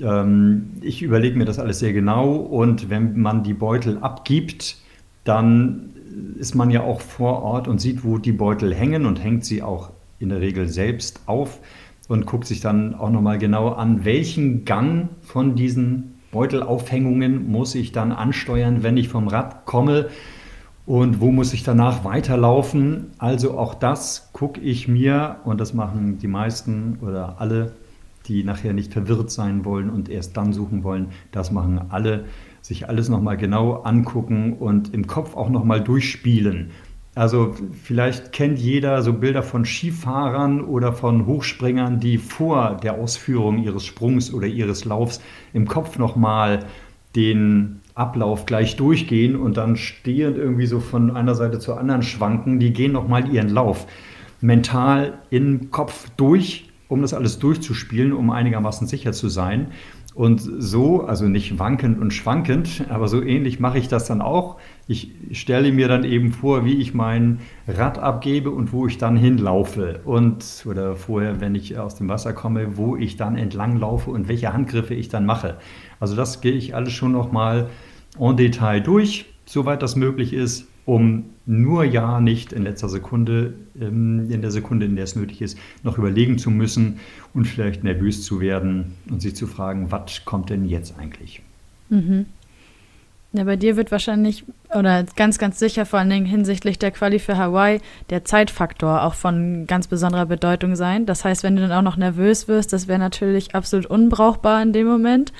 [0.00, 4.76] ähm, ich überlege mir das alles sehr genau und wenn man die Beutel abgibt,
[5.24, 5.90] dann
[6.38, 9.64] ist man ja auch vor Ort und sieht, wo die Beutel hängen und hängt sie
[9.64, 9.90] auch
[10.20, 11.58] in der Regel selbst auf
[12.08, 17.92] und guckt sich dann auch nochmal genau an, welchen Gang von diesen Beutelaufhängungen muss ich
[17.92, 20.08] dann ansteuern, wenn ich vom Rad komme
[20.84, 23.06] und wo muss ich danach weiterlaufen.
[23.18, 27.72] Also auch das gucke ich mir und das machen die meisten oder alle
[28.28, 31.08] die nachher nicht verwirrt sein wollen und erst dann suchen wollen.
[31.30, 32.24] Das machen alle,
[32.60, 36.70] sich alles nochmal genau angucken und im Kopf auch nochmal durchspielen.
[37.16, 43.64] Also vielleicht kennt jeder so Bilder von Skifahrern oder von Hochspringern, die vor der Ausführung
[43.64, 45.22] ihres Sprungs oder ihres Laufs
[45.54, 46.66] im Kopf nochmal
[47.16, 52.60] den Ablauf gleich durchgehen und dann stehend irgendwie so von einer Seite zur anderen schwanken.
[52.60, 53.86] Die gehen nochmal ihren Lauf
[54.42, 59.68] mental im Kopf durch um das alles durchzuspielen, um einigermaßen sicher zu sein.
[60.16, 64.56] Und so, also nicht wankend und schwankend, aber so ähnlich mache ich das dann auch.
[64.88, 69.18] Ich stelle mir dann eben vor, wie ich mein Rad abgebe und wo ich dann
[69.18, 70.00] hinlaufe.
[70.06, 74.26] Und, oder vorher, wenn ich aus dem Wasser komme, wo ich dann entlang laufe und
[74.26, 75.58] welche Handgriffe ich dann mache.
[76.00, 77.68] Also das gehe ich alles schon nochmal
[78.18, 84.30] en Detail durch, soweit das möglich ist um nur ja nicht in letzter Sekunde, ähm,
[84.30, 86.98] in der Sekunde, in der es nötig ist, noch überlegen zu müssen
[87.32, 91.42] und vielleicht nervös zu werden und sich zu fragen, was kommt denn jetzt eigentlich?
[91.88, 92.26] Mhm.
[93.32, 97.18] Ja, bei dir wird wahrscheinlich oder ganz, ganz sicher vor allen Dingen hinsichtlich der Quali
[97.18, 101.06] für Hawaii der Zeitfaktor auch von ganz besonderer Bedeutung sein.
[101.06, 104.72] Das heißt, wenn du dann auch noch nervös wirst, das wäre natürlich absolut unbrauchbar in
[104.72, 105.32] dem Moment.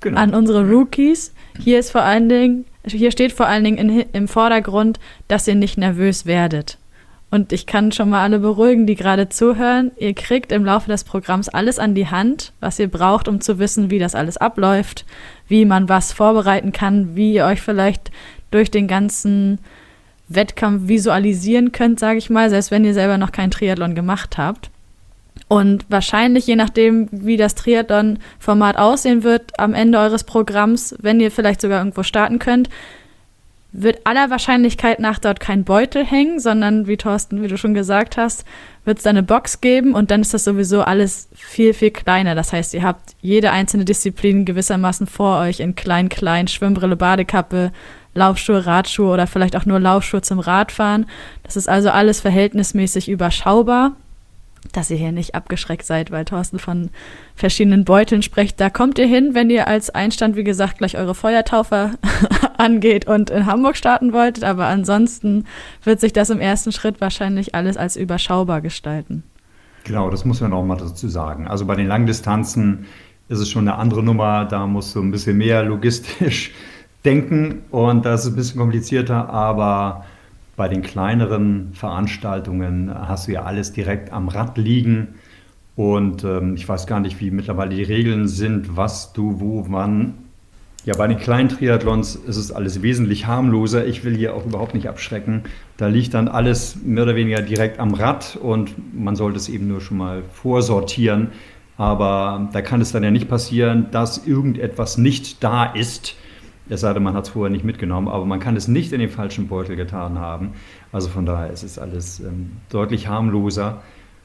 [0.00, 0.20] Genau.
[0.20, 1.32] An unsere Rookies.
[1.58, 5.54] Hier ist vor allen Dingen hier steht vor allen Dingen in, im Vordergrund, dass ihr
[5.54, 6.78] nicht nervös werdet.
[7.30, 9.90] Und ich kann schon mal alle beruhigen, die gerade zuhören.
[9.96, 13.58] Ihr kriegt im Laufe des Programms alles an die Hand, was ihr braucht, um zu
[13.58, 15.06] wissen, wie das alles abläuft,
[15.48, 18.10] wie man was vorbereiten kann, wie ihr euch vielleicht
[18.50, 19.60] durch den ganzen
[20.28, 24.70] Wettkampf visualisieren könnt, sage ich mal, selbst wenn ihr selber noch keinen Triathlon gemacht habt.
[25.48, 31.30] Und wahrscheinlich, je nachdem, wie das Triathlon-Format aussehen wird, am Ende eures Programms, wenn ihr
[31.30, 32.70] vielleicht sogar irgendwo starten könnt,
[33.72, 38.18] wird aller Wahrscheinlichkeit nach dort kein Beutel hängen, sondern wie Thorsten, wie du schon gesagt
[38.18, 38.44] hast,
[38.84, 42.34] wird es da eine Box geben und dann ist das sowieso alles viel, viel kleiner.
[42.34, 47.72] Das heißt, ihr habt jede einzelne Disziplin gewissermaßen vor euch in klein, klein, Schwimmbrille, Badekappe,
[48.14, 51.06] Laufschuhe, Radschuhe oder vielleicht auch nur Laufschuhe zum Radfahren.
[51.42, 53.92] Das ist also alles verhältnismäßig überschaubar
[54.70, 56.90] dass ihr hier nicht abgeschreckt seid, weil Thorsten von
[57.34, 58.60] verschiedenen Beuteln spricht.
[58.60, 61.92] Da kommt ihr hin, wenn ihr als Einstand, wie gesagt, gleich eure Feuertaufe
[62.58, 64.44] angeht und in Hamburg starten wolltet.
[64.44, 65.46] Aber ansonsten
[65.82, 69.24] wird sich das im ersten Schritt wahrscheinlich alles als überschaubar gestalten.
[69.84, 71.48] Genau, das muss man auch mal dazu sagen.
[71.48, 72.86] Also bei den Langdistanzen
[73.28, 74.44] ist es schon eine andere Nummer.
[74.44, 76.52] Da musst du ein bisschen mehr logistisch
[77.04, 80.04] denken und das ist ein bisschen komplizierter, aber
[80.62, 85.16] bei den kleineren Veranstaltungen hast du ja alles direkt am Rad liegen.
[85.74, 90.14] Und ähm, ich weiß gar nicht, wie mittlerweile die Regeln sind, was du wo wann.
[90.84, 93.84] Ja, bei den kleinen Triathlons ist es alles wesentlich harmloser.
[93.84, 95.42] Ich will hier auch überhaupt nicht abschrecken.
[95.78, 99.66] Da liegt dann alles mehr oder weniger direkt am Rad und man sollte es eben
[99.66, 101.32] nur schon mal vorsortieren.
[101.76, 106.14] Aber da kann es dann ja nicht passieren, dass irgendetwas nicht da ist
[106.72, 109.00] es sei denn, man hat es vorher nicht mitgenommen, aber man kann es nicht in
[109.00, 110.52] den falschen Beutel getan haben.
[110.90, 113.82] Also von daher ist es alles ähm, deutlich harmloser.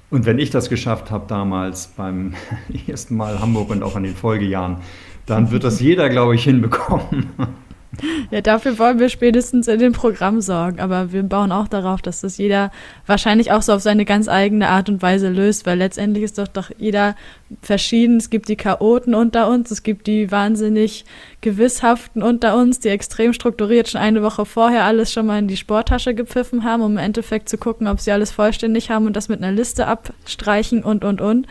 [0.10, 2.34] Und wenn ich das geschafft habe damals beim
[2.88, 4.78] ersten Mal Hamburg und auch in den Folgejahren,
[5.26, 7.28] dann wird das jeder, glaube ich, hinbekommen.
[8.32, 10.80] Ja, dafür wollen wir spätestens in dem Programm sorgen.
[10.80, 12.72] Aber wir bauen auch darauf, dass das jeder
[13.06, 16.48] wahrscheinlich auch so auf seine ganz eigene Art und Weise löst, weil letztendlich ist doch,
[16.48, 17.16] doch jeder
[17.62, 18.18] verschieden.
[18.18, 21.06] Es gibt die Chaoten unter uns, es gibt die wahnsinnig
[21.42, 25.58] Gewisshaften unter uns, die extrem strukturiert schon eine Woche vorher alles schon mal in die
[25.58, 29.30] Sporttasche gepfiffen haben, um im Endeffekt zu gucken, ob sie alles vollständig haben und das
[29.30, 31.48] mit einer Liste abstreichen und, und, und.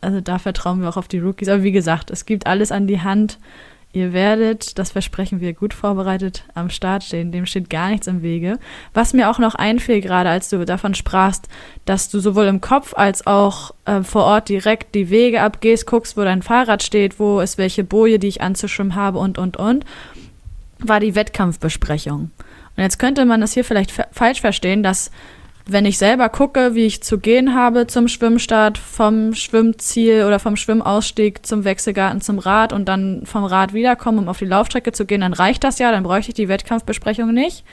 [0.00, 1.48] Also da vertrauen wir auch auf die Rookies.
[1.48, 3.38] Aber wie gesagt, es gibt alles an die Hand
[3.96, 7.32] Ihr werdet, das versprechen wir, gut vorbereitet am Start stehen.
[7.32, 8.58] Dem steht gar nichts im Wege.
[8.92, 11.48] Was mir auch noch einfiel, gerade als du davon sprachst,
[11.86, 16.18] dass du sowohl im Kopf als auch äh, vor Ort direkt die Wege abgehst, guckst,
[16.18, 19.86] wo dein Fahrrad steht, wo ist welche Boje, die ich anzuschwimmen habe und, und, und,
[20.78, 22.32] war die Wettkampfbesprechung.
[22.76, 25.10] Und jetzt könnte man das hier vielleicht falsch verstehen, dass
[25.68, 30.54] wenn ich selber gucke, wie ich zu gehen habe zum Schwimmstart, vom Schwimmziel oder vom
[30.54, 35.06] Schwimmausstieg zum Wechselgarten zum Rad und dann vom Rad wiederkommen, um auf die Laufstrecke zu
[35.06, 37.64] gehen, dann reicht das ja, dann bräuchte ich die Wettkampfbesprechung nicht.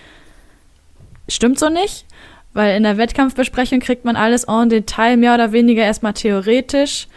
[1.27, 2.05] Stimmt so nicht,
[2.53, 7.07] weil in der Wettkampfbesprechung kriegt man alles en Detail, mehr oder weniger erstmal theoretisch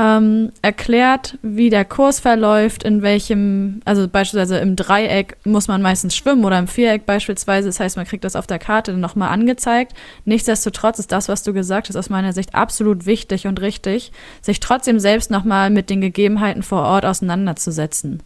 [0.00, 6.16] ähm, erklärt, wie der Kurs verläuft, in welchem, also beispielsweise im Dreieck muss man meistens
[6.16, 7.68] schwimmen oder im Viereck beispielsweise.
[7.68, 9.92] Das heißt, man kriegt das auf der Karte nochmal angezeigt.
[10.24, 14.10] Nichtsdestotrotz ist das, was du gesagt hast, aus meiner Sicht absolut wichtig und richtig,
[14.40, 18.22] sich trotzdem selbst nochmal mit den Gegebenheiten vor Ort auseinanderzusetzen.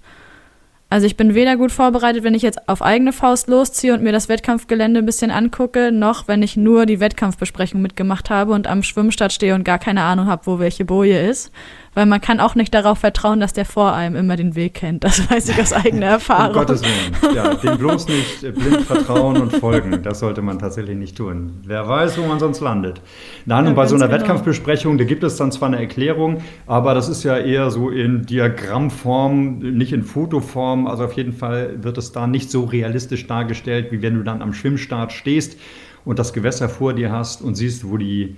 [0.94, 4.12] Also ich bin weder gut vorbereitet, wenn ich jetzt auf eigene Faust losziehe und mir
[4.12, 8.84] das Wettkampfgelände ein bisschen angucke, noch wenn ich nur die Wettkampfbesprechung mitgemacht habe und am
[8.84, 11.50] Schwimmstart stehe und gar keine Ahnung habe, wo welche Boje ist
[11.94, 15.04] weil man kann auch nicht darauf vertrauen, dass der vor einem immer den Weg kennt.
[15.04, 16.48] Das weiß ich aus eigener Erfahrung.
[16.48, 17.34] um Gottes Willen.
[17.34, 20.02] Ja, dem bloß nicht blind vertrauen und folgen.
[20.02, 21.60] Das sollte man tatsächlich nicht tun.
[21.64, 23.00] Wer weiß, wo man sonst landet.
[23.46, 24.18] Nein, ja, und bei so einer genau.
[24.20, 28.26] Wettkampfbesprechung, da gibt es dann zwar eine Erklärung, aber das ist ja eher so in
[28.26, 30.86] Diagrammform, nicht in Fotoform.
[30.86, 34.42] Also auf jeden Fall wird es da nicht so realistisch dargestellt, wie wenn du dann
[34.42, 35.58] am Schwimmstart stehst
[36.04, 38.36] und das Gewässer vor dir hast und siehst, wo die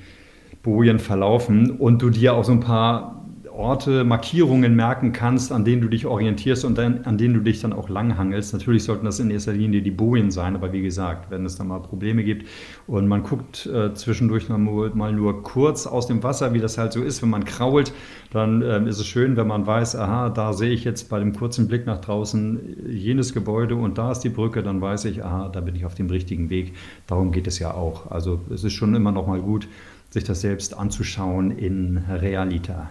[0.63, 3.26] Bojen verlaufen und du dir auch so ein paar
[3.57, 7.61] Orte, Markierungen merken kannst, an denen du dich orientierst und dann, an denen du dich
[7.61, 8.53] dann auch langhangelst.
[8.53, 11.65] Natürlich sollten das in erster Linie die Bojen sein, aber wie gesagt, wenn es da
[11.65, 12.47] mal Probleme gibt
[12.87, 16.93] und man guckt äh, zwischendurch mal, mal, nur kurz aus dem Wasser, wie das halt
[16.93, 17.93] so ist, wenn man krault,
[18.31, 21.35] dann äh, ist es schön, wenn man weiß, aha, da sehe ich jetzt bei dem
[21.35, 25.49] kurzen Blick nach draußen jenes Gebäude und da ist die Brücke, dann weiß ich, aha,
[25.49, 26.75] da bin ich auf dem richtigen Weg.
[27.07, 28.11] Darum geht es ja auch.
[28.11, 29.67] Also es ist schon immer noch mal gut,
[30.11, 32.91] sich das selbst anzuschauen in Realita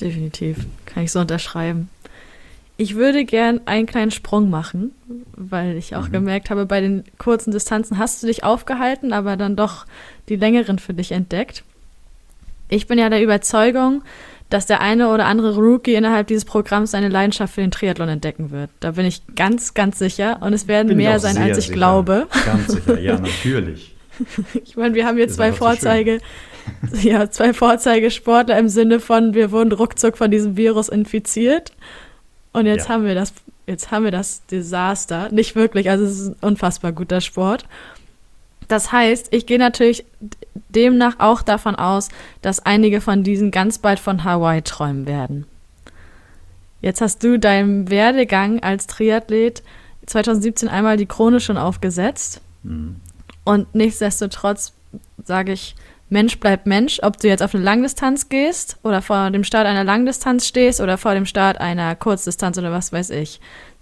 [0.00, 0.66] definitiv.
[0.86, 1.88] Kann ich so unterschreiben.
[2.76, 4.92] Ich würde gern einen kleinen Sprung machen,
[5.34, 6.12] weil ich auch mhm.
[6.12, 9.84] gemerkt habe, bei den kurzen Distanzen hast du dich aufgehalten, aber dann doch
[10.28, 11.64] die längeren für dich entdeckt.
[12.68, 14.02] Ich bin ja der Überzeugung,
[14.50, 18.50] dass der eine oder andere Rookie innerhalb dieses Programms seine Leidenschaft für den Triathlon entdecken
[18.50, 18.70] wird.
[18.80, 20.38] Da bin ich ganz, ganz sicher.
[20.40, 21.74] Und es werden bin mehr sein, als ich sicher.
[21.74, 22.28] glaube.
[22.46, 23.94] Ganz sicher, ja, natürlich.
[24.64, 26.18] ich meine, wir haben hier zwei Vorzeige.
[26.18, 26.24] So
[27.02, 31.72] ja, zwei Vorzeigesportler im Sinne von, wir wurden ruckzuck von diesem Virus infiziert.
[32.52, 32.94] Und jetzt ja.
[32.94, 33.32] haben wir das,
[33.66, 35.30] jetzt haben wir das Desaster.
[35.30, 37.66] Nicht wirklich, also es ist ein unfassbar guter Sport.
[38.68, 40.04] Das heißt, ich gehe natürlich
[40.68, 42.08] demnach auch davon aus,
[42.42, 45.46] dass einige von diesen ganz bald von Hawaii träumen werden.
[46.80, 49.62] Jetzt hast du deinem Werdegang als Triathlet
[50.06, 52.40] 2017 einmal die Krone schon aufgesetzt.
[52.62, 52.96] Mhm.
[53.44, 54.74] Und nichtsdestotrotz
[55.24, 55.74] sage ich,
[56.10, 59.84] Mensch bleibt Mensch, ob du jetzt auf eine Langdistanz gehst oder vor dem Start einer
[59.84, 63.40] Langdistanz stehst oder vor dem Start einer Kurzdistanz oder was weiß ich.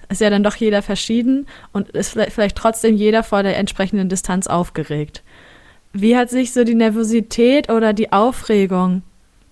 [0.08, 4.46] Ist ja dann doch jeder verschieden und ist vielleicht trotzdem jeder vor der entsprechenden Distanz
[4.46, 5.22] aufgeregt.
[5.92, 9.02] Wie hat sich so die Nervosität oder die Aufregung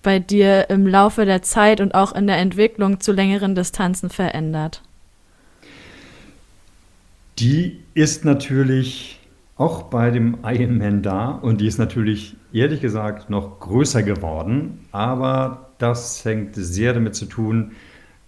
[0.03, 4.81] bei dir im Laufe der Zeit und auch in der Entwicklung zu längeren Distanzen verändert?
[7.39, 9.19] Die ist natürlich
[9.57, 15.69] auch bei dem Ironman da und die ist natürlich ehrlich gesagt noch größer geworden, aber
[15.77, 17.73] das hängt sehr damit zu tun,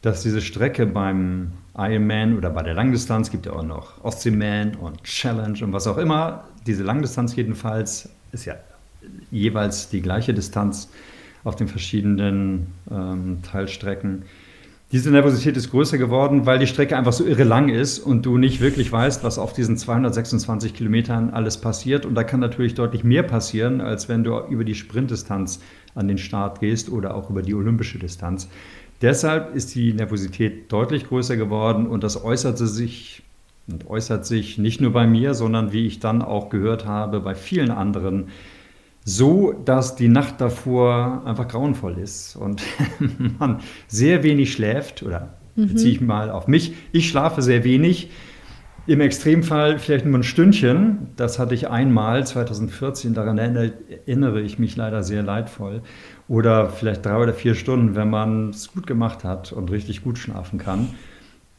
[0.01, 5.03] dass diese Strecke beim Ironman oder bei der Langdistanz gibt ja auch noch Ostseeman und
[5.03, 6.45] Challenge und was auch immer.
[6.65, 8.55] Diese Langdistanz jedenfalls ist ja
[9.31, 10.89] jeweils die gleiche Distanz
[11.43, 14.23] auf den verschiedenen ähm, Teilstrecken.
[14.93, 18.37] Diese Nervosität ist größer geworden, weil die Strecke einfach so irre lang ist und du
[18.37, 22.05] nicht wirklich weißt, was auf diesen 226 Kilometern alles passiert.
[22.05, 25.59] Und da kann natürlich deutlich mehr passieren, als wenn du über die Sprintdistanz
[25.93, 28.47] an den Start gehst oder auch über die olympische Distanz.
[29.01, 33.23] Deshalb ist die Nervosität deutlich größer geworden und das äußerte sich
[33.67, 37.35] und äußert sich nicht nur bei mir, sondern wie ich dann auch gehört habe, bei
[37.35, 38.29] vielen anderen
[39.09, 42.61] so, dass die Nacht davor einfach grauenvoll ist und
[43.39, 45.69] man sehr wenig schläft oder mhm.
[45.69, 46.73] beziehe ich mal auf mich.
[46.91, 48.11] Ich schlafe sehr wenig.
[48.85, 51.07] Im Extremfall vielleicht nur ein Stündchen.
[51.15, 53.13] Das hatte ich einmal 2014.
[53.13, 55.83] Daran erinnere ich mich leider sehr leidvoll.
[56.27, 60.17] Oder vielleicht drei oder vier Stunden, wenn man es gut gemacht hat und richtig gut
[60.17, 60.89] schlafen kann.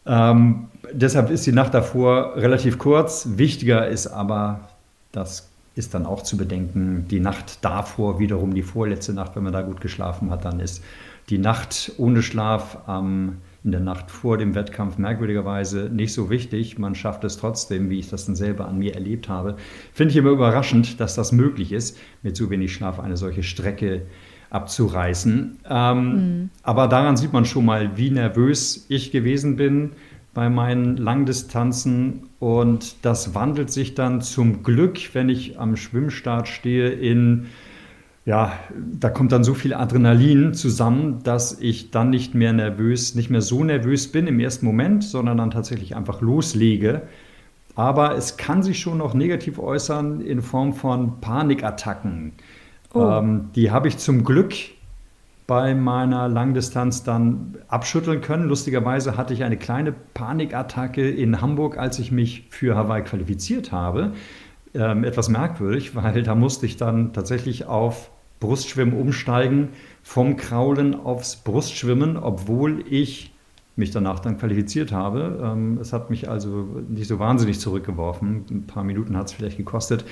[0.04, 3.26] Ähm, deshalb ist die Nacht davor relativ kurz.
[3.36, 4.68] Wichtiger ist aber
[5.12, 7.06] das ist dann auch zu bedenken.
[7.08, 10.82] Die Nacht davor, wiederum die vorletzte Nacht, wenn man da gut geschlafen hat, dann ist
[11.30, 16.78] die Nacht ohne Schlaf am in der Nacht vor dem Wettkampf merkwürdigerweise nicht so wichtig.
[16.78, 19.56] Man schafft es trotzdem, wie ich das dann selber an mir erlebt habe.
[19.92, 24.02] Finde ich immer überraschend, dass das möglich ist, mit so wenig Schlaf eine solche Strecke
[24.50, 25.58] abzureißen.
[25.68, 26.50] Ähm, mhm.
[26.62, 29.90] Aber daran sieht man schon mal, wie nervös ich gewesen bin
[30.38, 36.90] bei meinen Langdistanzen und das wandelt sich dann zum Glück, wenn ich am Schwimmstart stehe,
[36.90, 37.46] in
[38.24, 38.52] ja,
[38.92, 43.40] da kommt dann so viel Adrenalin zusammen, dass ich dann nicht mehr nervös, nicht mehr
[43.42, 47.02] so nervös bin im ersten Moment, sondern dann tatsächlich einfach loslege.
[47.74, 52.34] Aber es kann sich schon noch negativ äußern in Form von Panikattacken.
[52.94, 53.00] Oh.
[53.00, 54.54] Ähm, die habe ich zum Glück
[55.48, 58.44] bei meiner Langdistanz dann abschütteln können.
[58.44, 64.12] Lustigerweise hatte ich eine kleine Panikattacke in Hamburg, als ich mich für Hawaii qualifiziert habe.
[64.74, 69.70] Ähm, etwas merkwürdig, weil da musste ich dann tatsächlich auf Brustschwimmen umsteigen,
[70.02, 73.32] vom Kraulen aufs Brustschwimmen, obwohl ich
[73.74, 75.40] mich danach dann qualifiziert habe.
[75.42, 78.44] Ähm, es hat mich also nicht so wahnsinnig zurückgeworfen.
[78.50, 80.04] Ein paar Minuten hat es vielleicht gekostet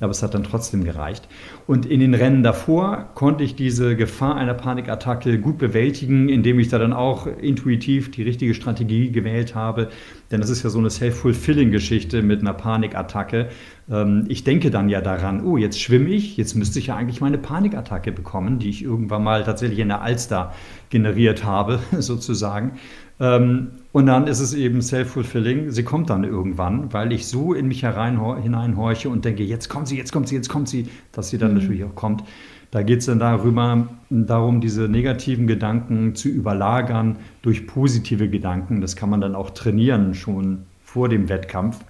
[0.00, 1.28] aber es hat dann trotzdem gereicht.
[1.66, 6.68] Und in den Rennen davor konnte ich diese Gefahr einer Panikattacke gut bewältigen, indem ich
[6.68, 9.88] da dann auch intuitiv die richtige Strategie gewählt habe.
[10.30, 13.48] Denn das ist ja so eine self-fulfilling-Geschichte mit einer Panikattacke.
[13.90, 17.20] Ähm, ich denke dann ja daran, oh, jetzt schwimme ich, jetzt müsste ich ja eigentlich
[17.20, 20.52] meine Panikattacke bekommen, die ich irgendwann mal tatsächlich in der Alster
[20.90, 22.72] generiert habe, sozusagen.
[23.20, 25.70] Ähm, und dann ist es eben self-fulfilling.
[25.70, 29.96] Sie kommt dann irgendwann, weil ich so in mich hineinhorche und denke, jetzt kommt sie,
[29.96, 31.58] jetzt kommt sie, jetzt kommt sie, dass sie dann mhm.
[31.58, 32.24] natürlich auch kommt.
[32.72, 38.80] Da geht es dann darüber, darum, diese negativen Gedanken zu überlagern durch positive Gedanken.
[38.80, 41.84] Das kann man dann auch trainieren, schon vor dem Wettkampf.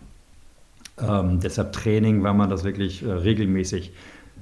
[1.00, 3.92] Ähm, deshalb Training, weil man das wirklich äh, regelmäßig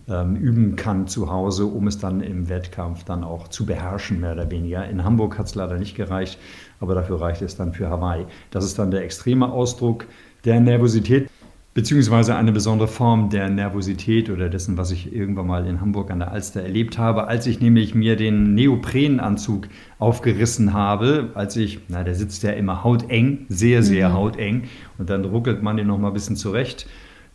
[0.08, 4.32] ähm, üben kann zu Hause, um es dann im Wettkampf dann auch zu beherrschen, mehr
[4.32, 4.86] oder weniger.
[4.88, 6.38] In Hamburg hat es leider nicht gereicht,
[6.80, 8.26] aber dafür reicht es dann für Hawaii.
[8.50, 10.06] Das ist dann der extreme Ausdruck
[10.44, 11.30] der Nervosität,
[11.74, 16.18] beziehungsweise eine besondere Form der Nervosität oder dessen, was ich irgendwann mal in Hamburg an
[16.18, 22.04] der Alster erlebt habe, als ich nämlich mir den Neoprenanzug aufgerissen habe, als ich, na,
[22.04, 24.14] der sitzt ja immer hauteng, sehr, sehr mhm.
[24.14, 24.62] hauteng,
[24.98, 26.86] und dann ruckelt man den noch mal ein bisschen zurecht.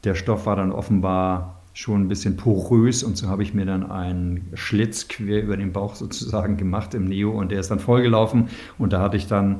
[0.03, 3.89] Der Stoff war dann offenbar schon ein bisschen porös und so habe ich mir dann
[3.89, 8.49] einen Schlitz quer über den Bauch sozusagen gemacht im Neo und der ist dann vollgelaufen
[8.79, 9.57] und da hatte ich dann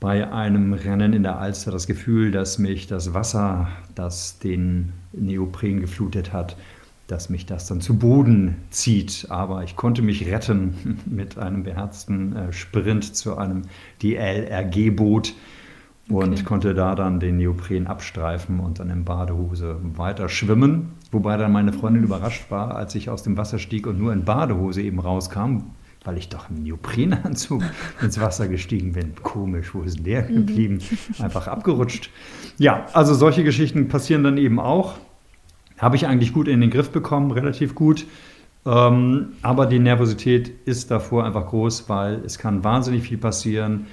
[0.00, 5.80] bei einem Rennen in der Alster das Gefühl, dass mich das Wasser, das den Neopren
[5.80, 6.56] geflutet hat,
[7.06, 9.26] dass mich das dann zu Boden zieht.
[9.30, 13.62] Aber ich konnte mich retten mit einem beherzten äh, Sprint zu einem
[14.02, 15.34] DLRG-Boot
[16.08, 16.42] und okay.
[16.44, 20.92] konnte da dann den Neopren abstreifen und dann in Badehose weiter schwimmen.
[21.10, 24.24] Wobei dann meine Freundin überrascht war, als ich aus dem Wasser stieg und nur in
[24.24, 25.62] Badehose eben rauskam,
[26.06, 27.62] weil ich doch im Neoprenanzug
[28.02, 29.14] ins Wasser gestiegen bin.
[29.22, 30.34] Komisch, wo ist denn der mhm.
[30.34, 30.78] geblieben?
[31.18, 32.10] Einfach abgerutscht.
[32.58, 34.94] Ja, also solche Geschichten passieren dann eben auch.
[35.78, 38.06] Habe ich eigentlich gut in den Griff bekommen, relativ gut.
[38.64, 43.86] Ähm, aber die Nervosität ist davor einfach groß, weil es kann wahnsinnig viel passieren.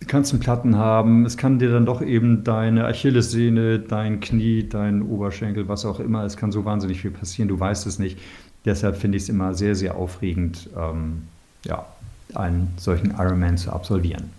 [0.00, 4.68] Du kannst einen Platten haben, es kann dir dann doch eben deine Achillessehne, dein Knie,
[4.68, 8.18] dein Oberschenkel, was auch immer, es kann so wahnsinnig viel passieren, du weißt es nicht.
[8.64, 11.22] Deshalb finde ich es immer sehr, sehr aufregend, ähm,
[11.64, 11.86] ja,
[12.34, 14.30] einen solchen Ironman zu absolvieren.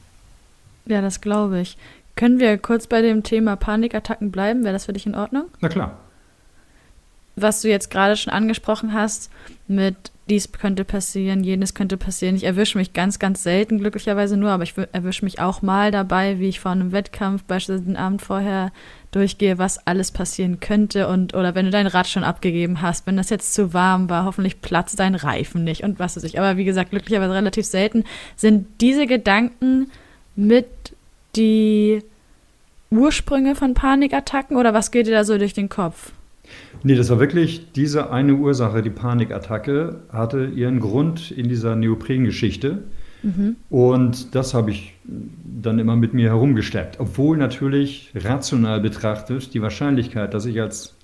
[0.85, 1.77] Ja, das glaube ich.
[2.15, 4.63] Können wir kurz bei dem Thema Panikattacken bleiben?
[4.63, 5.45] Wäre das für dich in Ordnung?
[5.61, 5.97] Na klar.
[7.41, 9.29] Was du jetzt gerade schon angesprochen hast,
[9.67, 9.95] mit
[10.29, 12.35] dies könnte passieren, jenes könnte passieren.
[12.35, 16.39] Ich erwische mich ganz, ganz selten, glücklicherweise nur, aber ich erwische mich auch mal dabei,
[16.39, 18.71] wie ich vor einem Wettkampf beispielsweise den Abend vorher
[19.11, 23.17] durchgehe, was alles passieren könnte und oder wenn du dein Rad schon abgegeben hast, wenn
[23.17, 26.39] das jetzt zu warm war, hoffentlich platzt dein Reifen nicht und was weiß ich.
[26.39, 28.03] Aber wie gesagt, glücklicherweise relativ selten
[28.35, 29.89] sind diese Gedanken
[30.35, 30.67] mit
[31.35, 32.03] die
[32.91, 36.11] Ursprünge von Panikattacken oder was geht dir da so durch den Kopf?
[36.83, 42.83] Nee, das war wirklich diese eine Ursache, die Panikattacke, hatte ihren Grund in dieser Neopren-Geschichte.
[43.21, 43.57] Mhm.
[43.69, 46.99] Und das habe ich dann immer mit mir herumgesteppt.
[46.99, 50.95] Obwohl natürlich rational betrachtet die Wahrscheinlichkeit, dass ich als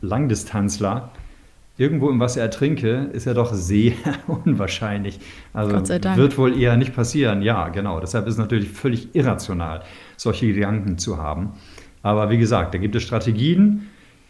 [0.00, 1.10] Langdistanzler
[1.76, 3.92] irgendwo im Wasser ertrinke, ist ja doch sehr
[4.26, 5.20] unwahrscheinlich.
[5.52, 5.76] Also
[6.16, 7.42] wird wohl eher nicht passieren.
[7.42, 8.00] Ja, genau.
[8.00, 9.82] Deshalb ist es natürlich völlig irrational,
[10.16, 11.52] solche Gedanken zu haben.
[12.02, 13.86] Aber wie gesagt, da gibt es Strategien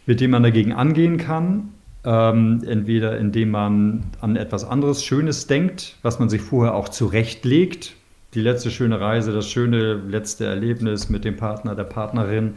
[0.09, 1.69] mit dem man dagegen angehen kann.
[2.03, 7.93] Ähm, entweder indem man an etwas anderes Schönes denkt, was man sich vorher auch zurechtlegt.
[8.33, 12.55] Die letzte schöne Reise, das schöne letzte Erlebnis mit dem Partner, der Partnerin.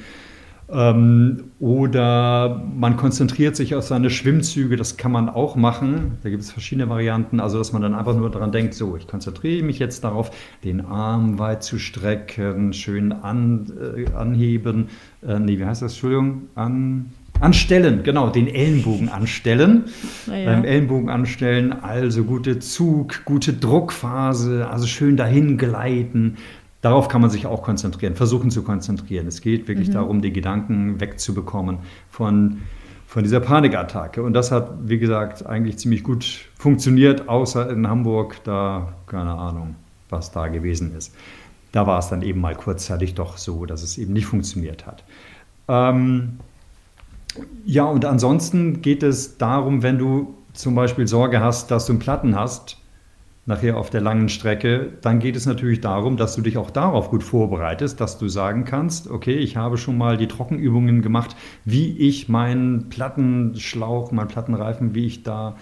[0.70, 6.16] Ähm, oder man konzentriert sich auf seine Schwimmzüge, das kann man auch machen.
[6.22, 9.06] Da gibt es verschiedene Varianten, also dass man dann einfach nur daran denkt, so, ich
[9.06, 10.30] konzentriere mich jetzt darauf,
[10.64, 14.88] den Arm weit zu strecken, schön an, äh, anheben,
[15.20, 19.84] äh, nee, wie heißt das, Entschuldigung, an, anstellen, genau, den Ellenbogen anstellen.
[20.26, 20.44] Ja.
[20.44, 26.36] Beim Ellenbogen anstellen, also gute Zug, gute Druckphase, also schön dahin gleiten,
[26.82, 29.28] Darauf kann man sich auch konzentrieren, versuchen zu konzentrieren.
[29.28, 29.92] Es geht wirklich mhm.
[29.92, 31.78] darum, die Gedanken wegzubekommen
[32.10, 32.62] von,
[33.06, 34.20] von dieser Panikattacke.
[34.20, 39.76] Und das hat, wie gesagt, eigentlich ziemlich gut funktioniert, außer in Hamburg, da keine Ahnung,
[40.10, 41.14] was da gewesen ist.
[41.70, 45.04] Da war es dann eben mal kurzzeitig doch so, dass es eben nicht funktioniert hat.
[45.68, 46.40] Ähm,
[47.64, 52.00] ja, und ansonsten geht es darum, wenn du zum Beispiel Sorge hast, dass du einen
[52.00, 52.78] Platten hast,
[53.44, 57.10] nachher auf der langen Strecke, dann geht es natürlich darum, dass du dich auch darauf
[57.10, 61.96] gut vorbereitest, dass du sagen kannst, okay, ich habe schon mal die Trockenübungen gemacht, wie
[61.98, 65.56] ich meinen Plattenschlauch, meinen Plattenreifen, wie ich da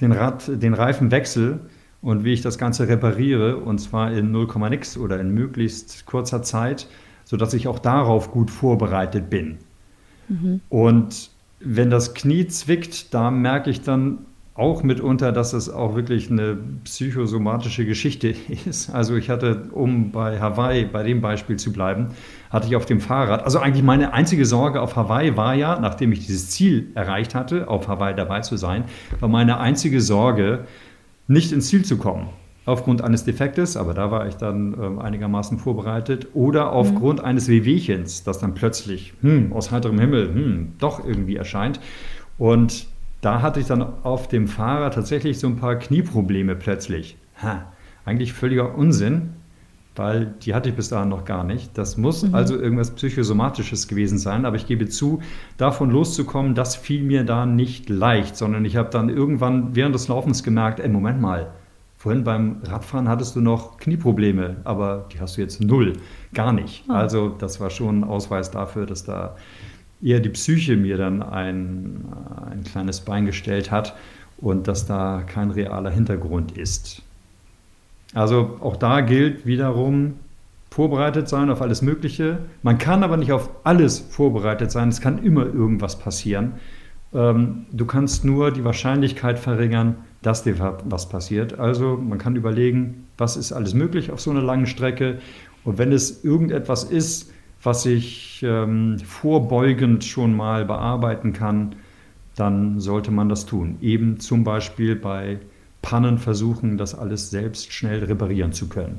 [0.00, 1.60] den, Rad, den Reifen wechsle
[2.02, 6.42] und wie ich das Ganze repariere und zwar in 0, nix oder in möglichst kurzer
[6.42, 6.88] Zeit,
[7.24, 9.58] sodass ich auch darauf gut vorbereitet bin.
[10.30, 10.60] Mhm.
[10.70, 14.20] Und wenn das Knie zwickt, da merke ich dann
[14.54, 18.28] auch mitunter, dass es auch wirklich eine psychosomatische Geschichte
[18.66, 18.90] ist.
[18.90, 22.08] Also ich hatte, um bei Hawaii, bei dem Beispiel zu bleiben,
[22.50, 26.12] hatte ich auf dem Fahrrad, also eigentlich meine einzige Sorge auf Hawaii war ja, nachdem
[26.12, 28.84] ich dieses Ziel erreicht hatte, auf Hawaii dabei zu sein,
[29.18, 30.66] war meine einzige Sorge,
[31.26, 32.28] nicht ins Ziel zu kommen.
[32.66, 37.24] Aufgrund eines Defektes, aber da war ich dann äh, einigermaßen vorbereitet, oder aufgrund mhm.
[37.24, 41.80] eines Wehwehchens, das dann plötzlich hm, aus heiterem Himmel hm, doch irgendwie erscheint.
[42.36, 42.86] Und
[43.22, 47.16] da hatte ich dann auf dem Fahrrad tatsächlich so ein paar Knieprobleme plötzlich.
[47.42, 47.66] Ha,
[48.04, 49.30] eigentlich völliger Unsinn,
[49.96, 51.76] weil die hatte ich bis dahin noch gar nicht.
[51.76, 52.34] Das muss mhm.
[52.34, 55.20] also irgendwas Psychosomatisches gewesen sein, aber ich gebe zu,
[55.56, 60.08] davon loszukommen, das fiel mir da nicht leicht, sondern ich habe dann irgendwann während des
[60.08, 61.52] Laufens gemerkt, ey, Moment mal,
[62.00, 65.92] vorhin beim Radfahren hattest du noch Knieprobleme, aber die hast du jetzt null,
[66.32, 66.84] gar nicht.
[66.88, 66.92] Oh.
[66.94, 69.36] Also das war schon ein Ausweis dafür, dass da
[70.02, 72.06] eher die Psyche mir dann ein,
[72.50, 73.94] ein kleines Bein gestellt hat
[74.38, 77.02] und dass da kein realer Hintergrund ist.
[78.14, 80.14] Also auch da gilt wiederum,
[80.70, 82.38] vorbereitet sein auf alles Mögliche.
[82.62, 84.88] Man kann aber nicht auf alles vorbereitet sein.
[84.88, 86.52] Es kann immer irgendwas passieren.
[87.12, 91.58] Ähm, du kannst nur die Wahrscheinlichkeit verringern, dass dir was passiert.
[91.58, 95.18] Also man kann überlegen, was ist alles möglich auf so einer langen Strecke.
[95.64, 97.30] Und wenn es irgendetwas ist,
[97.62, 101.76] was ich ähm, vorbeugend schon mal bearbeiten kann,
[102.36, 103.76] dann sollte man das tun.
[103.82, 105.38] Eben zum Beispiel bei
[105.82, 108.98] Pannen versuchen, das alles selbst schnell reparieren zu können.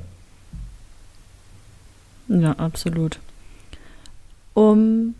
[2.28, 3.18] Ja, absolut.
[4.54, 5.14] Um,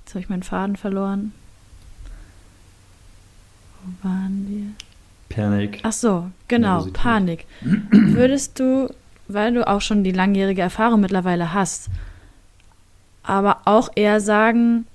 [0.00, 1.32] jetzt habe ich meinen Faden verloren.
[3.82, 4.87] Wo waren wir?
[5.28, 5.80] Panik.
[5.82, 7.46] Ach so, genau, Panik.
[7.90, 8.92] Würdest du,
[9.28, 11.88] weil du auch schon die langjährige Erfahrung mittlerweile hast,
[13.22, 14.86] aber auch eher sagen,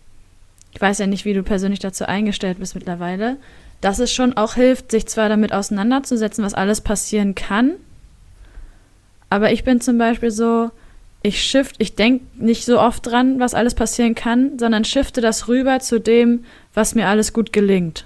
[0.73, 3.37] ich weiß ja nicht, wie du persönlich dazu eingestellt bist mittlerweile,
[3.81, 7.73] dass es schon auch hilft, sich zwar damit auseinanderzusetzen, was alles passieren kann,
[9.33, 10.69] aber ich bin zum Beispiel so,
[11.23, 15.47] ich shift, ich denke nicht so oft dran, was alles passieren kann, sondern shifte das
[15.47, 18.05] rüber zu dem, was mir alles gut gelingt.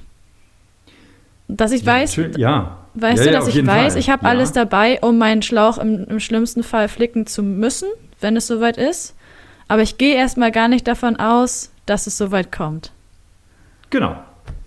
[1.47, 2.77] Dass ich ja, weiß, ja.
[2.95, 3.99] weißt ja, du, dass ich weiß, Fall.
[3.99, 7.87] ich habe alles dabei, um meinen Schlauch im, im schlimmsten Fall flicken zu müssen,
[8.19, 9.15] wenn es soweit ist.
[9.67, 12.91] Aber ich gehe erstmal gar nicht davon aus, dass es so weit kommt.
[13.89, 14.17] Genau.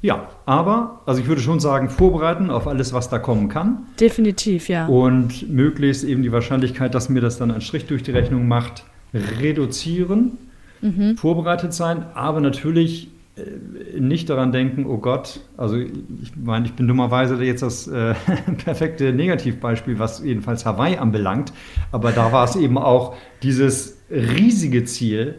[0.03, 3.87] Ja, aber, also ich würde schon sagen, vorbereiten auf alles, was da kommen kann.
[3.99, 4.87] Definitiv, ja.
[4.87, 8.85] Und möglichst eben die Wahrscheinlichkeit, dass mir das dann einen Strich durch die Rechnung macht,
[9.13, 10.39] reduzieren.
[10.81, 11.19] Mhm.
[11.19, 13.09] Vorbereitet sein, aber natürlich
[13.99, 18.15] nicht daran denken, oh Gott, also ich meine, ich bin dummerweise jetzt das äh,
[18.65, 21.53] perfekte Negativbeispiel, was jedenfalls Hawaii anbelangt,
[21.93, 25.37] aber da war es eben auch dieses riesige Ziel,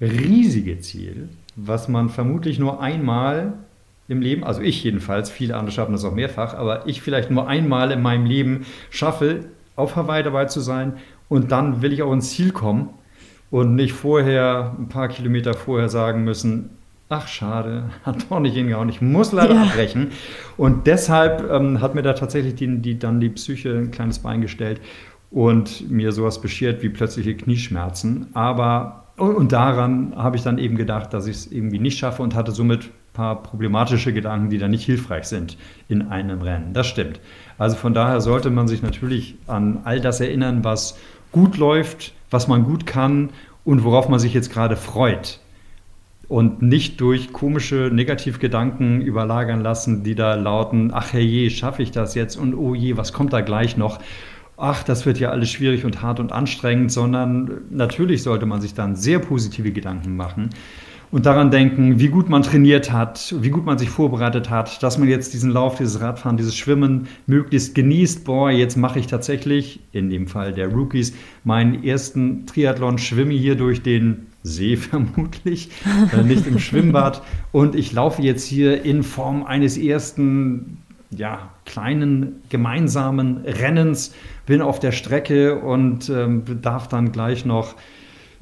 [0.00, 3.54] riesige Ziel, was man vermutlich nur einmal
[4.08, 7.48] im Leben, also ich jedenfalls, viele andere schaffen das auch mehrfach, aber ich vielleicht nur
[7.48, 9.46] einmal in meinem Leben schaffe,
[9.76, 10.94] auf Hawaii dabei zu sein
[11.28, 12.90] und dann will ich auch ins Ziel kommen
[13.50, 16.70] und nicht vorher, ein paar Kilometer vorher sagen müssen,
[17.12, 19.62] ach schade, hat doch nicht hingehauen, ich muss leider ja.
[19.62, 20.12] abbrechen.
[20.56, 24.40] Und deshalb ähm, hat mir da tatsächlich die, die, dann die Psyche ein kleines Bein
[24.40, 24.80] gestellt
[25.30, 28.28] und mir sowas beschert wie plötzliche Knieschmerzen.
[28.34, 32.34] Aber und daran habe ich dann eben gedacht, dass ich es irgendwie nicht schaffe und
[32.34, 35.58] hatte somit ein paar problematische Gedanken, die dann nicht hilfreich sind
[35.88, 36.72] in einem Rennen.
[36.72, 37.20] Das stimmt.
[37.58, 40.98] Also von daher sollte man sich natürlich an all das erinnern, was
[41.30, 43.30] gut läuft, was man gut kann
[43.64, 45.40] und worauf man sich jetzt gerade freut.
[46.32, 52.14] Und nicht durch komische Negativgedanken überlagern lassen, die da lauten, ach herrje, schaffe ich das
[52.14, 53.98] jetzt und oh je, was kommt da gleich noch?
[54.56, 58.72] Ach, das wird ja alles schwierig und hart und anstrengend, sondern natürlich sollte man sich
[58.72, 60.48] dann sehr positive Gedanken machen
[61.12, 64.96] und daran denken, wie gut man trainiert hat, wie gut man sich vorbereitet hat, dass
[64.96, 68.24] man jetzt diesen Lauf, dieses Radfahren, dieses Schwimmen möglichst genießt.
[68.24, 71.12] Boah, jetzt mache ich tatsächlich, in dem Fall der Rookies,
[71.44, 75.68] meinen ersten Triathlon, schwimme hier durch den See vermutlich,
[76.18, 77.22] äh, nicht im Schwimmbad.
[77.52, 80.78] Und ich laufe jetzt hier in Form eines ersten,
[81.10, 84.14] ja, kleinen gemeinsamen Rennens,
[84.46, 87.74] bin auf der Strecke und ähm, darf dann gleich noch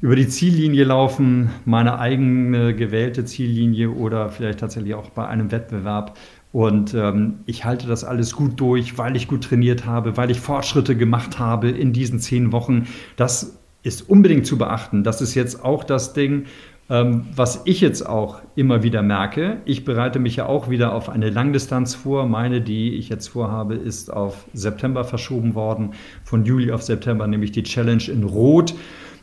[0.01, 6.17] über die Ziellinie laufen, meine eigene gewählte Ziellinie oder vielleicht tatsächlich auch bei einem Wettbewerb.
[6.51, 10.39] Und ähm, ich halte das alles gut durch, weil ich gut trainiert habe, weil ich
[10.39, 12.87] Fortschritte gemacht habe in diesen zehn Wochen.
[13.15, 15.03] Das ist unbedingt zu beachten.
[15.03, 16.45] Das ist jetzt auch das Ding,
[16.89, 19.57] ähm, was ich jetzt auch immer wieder merke.
[19.65, 22.25] Ich bereite mich ja auch wieder auf eine Langdistanz vor.
[22.25, 25.91] Meine, die ich jetzt vorhabe, ist auf September verschoben worden,
[26.23, 28.73] von Juli auf September, nämlich die Challenge in Rot.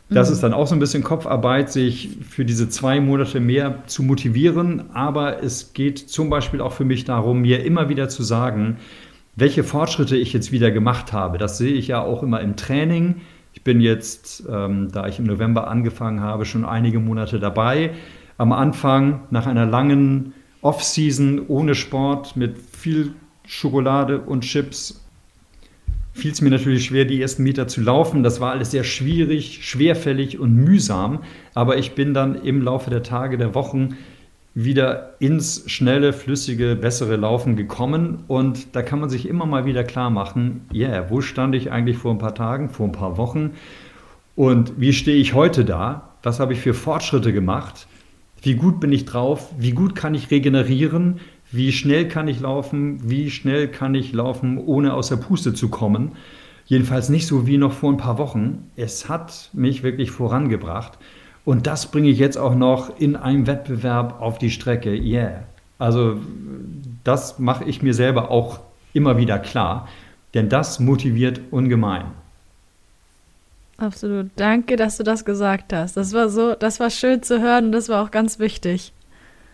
[0.09, 0.33] Das mhm.
[0.33, 4.89] ist dann auch so ein bisschen Kopfarbeit, sich für diese zwei Monate mehr zu motivieren.
[4.93, 8.77] Aber es geht zum Beispiel auch für mich darum, mir immer wieder zu sagen,
[9.35, 11.37] welche Fortschritte ich jetzt wieder gemacht habe.
[11.37, 13.21] Das sehe ich ja auch immer im Training.
[13.53, 17.91] Ich bin jetzt, ähm, da ich im November angefangen habe, schon einige Monate dabei.
[18.37, 23.13] Am Anfang, nach einer langen Off-Season ohne Sport, mit viel
[23.45, 25.03] Schokolade und Chips
[26.19, 28.23] fiel es mir natürlich schwer, die ersten Meter zu laufen.
[28.23, 31.19] Das war alles sehr schwierig, schwerfällig und mühsam.
[31.53, 33.95] Aber ich bin dann im Laufe der Tage, der Wochen
[34.53, 38.23] wieder ins schnelle, flüssige, bessere Laufen gekommen.
[38.27, 41.71] Und da kann man sich immer mal wieder klar machen, ja, yeah, wo stand ich
[41.71, 43.51] eigentlich vor ein paar Tagen, vor ein paar Wochen?
[44.35, 46.15] Und wie stehe ich heute da?
[46.23, 47.87] Was habe ich für Fortschritte gemacht?
[48.41, 49.53] Wie gut bin ich drauf?
[49.57, 51.19] Wie gut kann ich regenerieren?
[51.51, 53.09] Wie schnell kann ich laufen?
[53.09, 56.11] Wie schnell kann ich laufen, ohne aus der Puste zu kommen?
[56.65, 58.69] Jedenfalls nicht so wie noch vor ein paar Wochen.
[58.75, 60.99] Es hat mich wirklich vorangebracht.
[61.45, 64.93] Und das bringe ich jetzt auch noch in einem Wettbewerb auf die Strecke.
[64.93, 65.43] Yeah.
[65.79, 66.19] Also
[67.03, 68.59] das mache ich mir selber auch
[68.93, 69.87] immer wieder klar.
[70.35, 72.05] Denn das motiviert ungemein.
[73.77, 74.29] Absolut.
[74.35, 75.97] Danke, dass du das gesagt hast.
[75.97, 78.93] Das war so, das war schön zu hören und das war auch ganz wichtig.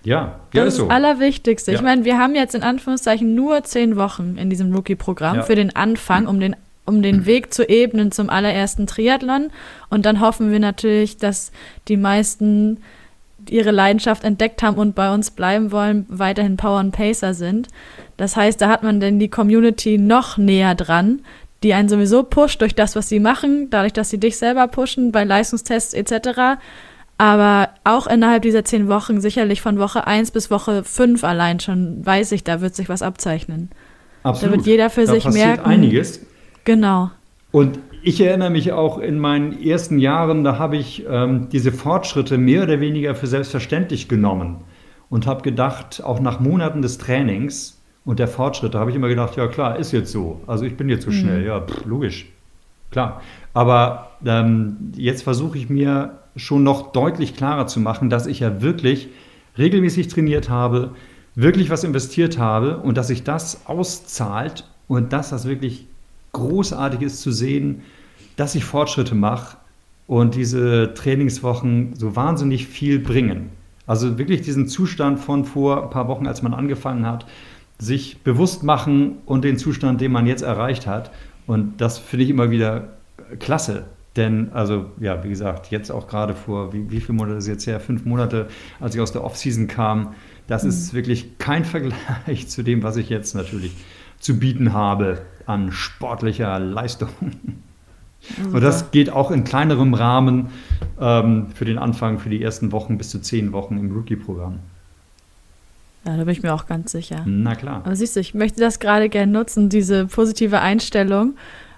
[0.06, 0.86] Ja, ja das ist so.
[0.86, 1.72] das Allerwichtigste.
[1.72, 1.78] Ja.
[1.78, 5.44] Ich meine, wir haben jetzt in Anführungszeichen nur zehn Wochen in diesem Rookie-Programm ja.
[5.44, 9.50] für den Anfang, um den, um den Weg zu ebnen zum allerersten Triathlon.
[9.90, 11.52] Und dann hoffen wir natürlich, dass
[11.88, 12.80] die meisten
[13.50, 17.68] ihre Leidenschaft entdeckt haben und bei uns bleiben wollen, weiterhin Power und Pacer sind.
[18.18, 21.22] Das heißt, da hat man denn die Community noch näher dran,
[21.64, 25.12] die einen sowieso pusht durch das, was sie machen, dadurch, dass sie dich selber pushen
[25.12, 26.60] bei Leistungstests etc.
[27.18, 32.06] Aber auch innerhalb dieser zehn Wochen, sicherlich von Woche 1 bis Woche 5 allein schon,
[32.06, 33.70] weiß ich, da wird sich was abzeichnen.
[34.24, 34.54] Absolut.
[34.54, 35.66] Da wird jeder für da sich merken.
[35.66, 36.26] einiges.
[36.66, 37.12] Genau.
[37.52, 42.38] Und ich erinnere mich auch in meinen ersten Jahren, da habe ich ähm, diese Fortschritte
[42.38, 44.58] mehr oder weniger für selbstverständlich genommen
[45.10, 49.38] und habe gedacht, auch nach Monaten des Trainings und der Fortschritte, habe ich immer gedacht,
[49.38, 50.42] ja klar, ist jetzt so.
[50.48, 51.16] Also ich bin jetzt so mhm.
[51.16, 52.28] schnell, ja, pff, logisch,
[52.92, 53.22] klar.
[53.54, 58.62] Aber ähm, jetzt versuche ich mir schon noch deutlich klarer zu machen, dass ich ja
[58.62, 59.10] wirklich
[59.58, 60.92] regelmäßig trainiert habe,
[61.36, 65.88] wirklich was investiert habe und dass sich das auszahlt und dass das wirklich
[66.34, 67.82] großartig ist zu sehen,
[68.36, 69.58] dass ich Fortschritte mache
[70.08, 73.50] und diese Trainingswochen so wahnsinnig viel bringen.
[73.88, 77.26] Also wirklich diesen Zustand von vor ein paar Wochen, als man angefangen hat,
[77.78, 81.12] sich bewusst machen und den Zustand, den man jetzt erreicht hat.
[81.48, 82.90] Und das finde ich immer wieder
[83.40, 83.86] klasse,
[84.16, 87.68] denn, also, ja, wie gesagt, jetzt auch gerade vor, wie, wie viele Monate ist jetzt
[87.68, 87.80] her?
[87.80, 88.48] Fünf Monate,
[88.80, 90.16] als ich aus der Off-Season kam.
[90.48, 90.70] Das mhm.
[90.70, 93.76] ist wirklich kein Vergleich zu dem, was ich jetzt natürlich
[94.20, 97.10] zu bieten habe an sportlicher Leistung.
[98.38, 98.56] Super.
[98.56, 100.48] Und das geht auch in kleinerem Rahmen
[101.00, 104.60] ähm, für den Anfang, für die ersten Wochen bis zu zehn Wochen im Rookie-Programm.
[106.06, 107.24] Ja, da bin ich mir auch ganz sicher.
[107.26, 107.82] Na klar.
[107.84, 111.36] Aber siehst du, ich möchte das gerade gerne nutzen, diese positive Einstellung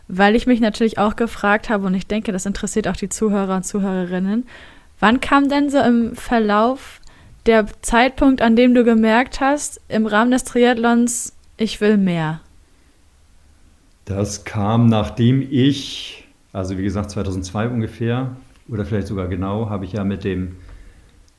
[0.07, 3.57] weil ich mich natürlich auch gefragt habe und ich denke, das interessiert auch die Zuhörer
[3.57, 4.45] und Zuhörerinnen,
[4.99, 7.01] wann kam denn so im Verlauf
[7.45, 12.41] der Zeitpunkt, an dem du gemerkt hast, im Rahmen des Triathlons, ich will mehr?
[14.05, 18.35] Das kam, nachdem ich, also wie gesagt 2002 ungefähr,
[18.69, 20.57] oder vielleicht sogar genau, habe ich ja mit dem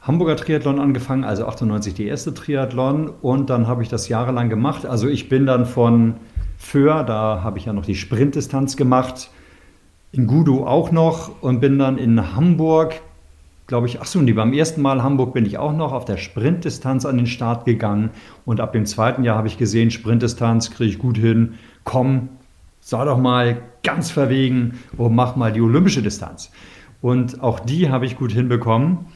[0.01, 4.87] Hamburger Triathlon angefangen, also 98 die erste Triathlon und dann habe ich das jahrelang gemacht.
[4.87, 6.15] Also ich bin dann von
[6.59, 9.31] Föhr, da habe ich ja noch die Sprintdistanz gemacht,
[10.13, 13.01] in Gudo auch noch und bin dann in Hamburg
[13.69, 16.17] glaube ich, ach so, nee, beim ersten Mal Hamburg bin ich auch noch auf der
[16.17, 18.11] Sprintdistanz an den Start gegangen.
[18.45, 21.55] Und ab dem zweiten Jahr habe ich gesehen, Sprintdistanz kriege ich gut hin.
[21.85, 22.31] Komm,
[22.81, 26.51] sei doch mal ganz verwegen und mach mal die olympische Distanz.
[27.03, 29.07] Und auch die habe ich gut hinbekommen.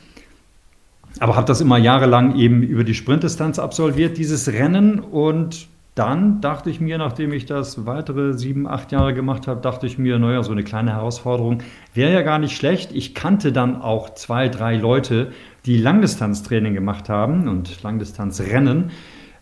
[1.18, 5.00] Aber habe das immer jahrelang eben über die Sprintdistanz absolviert, dieses Rennen.
[5.00, 9.86] Und dann dachte ich mir, nachdem ich das weitere sieben, acht Jahre gemacht habe, dachte
[9.86, 11.62] ich mir, naja, so eine kleine Herausforderung
[11.92, 12.92] wäre ja gar nicht schlecht.
[12.92, 15.32] Ich kannte dann auch zwei, drei Leute,
[15.66, 18.90] die Langdistanztraining gemacht haben und Langdistanzrennen.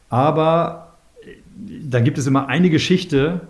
[0.09, 0.94] Aber
[1.57, 3.42] da gibt es immer eine Geschichte,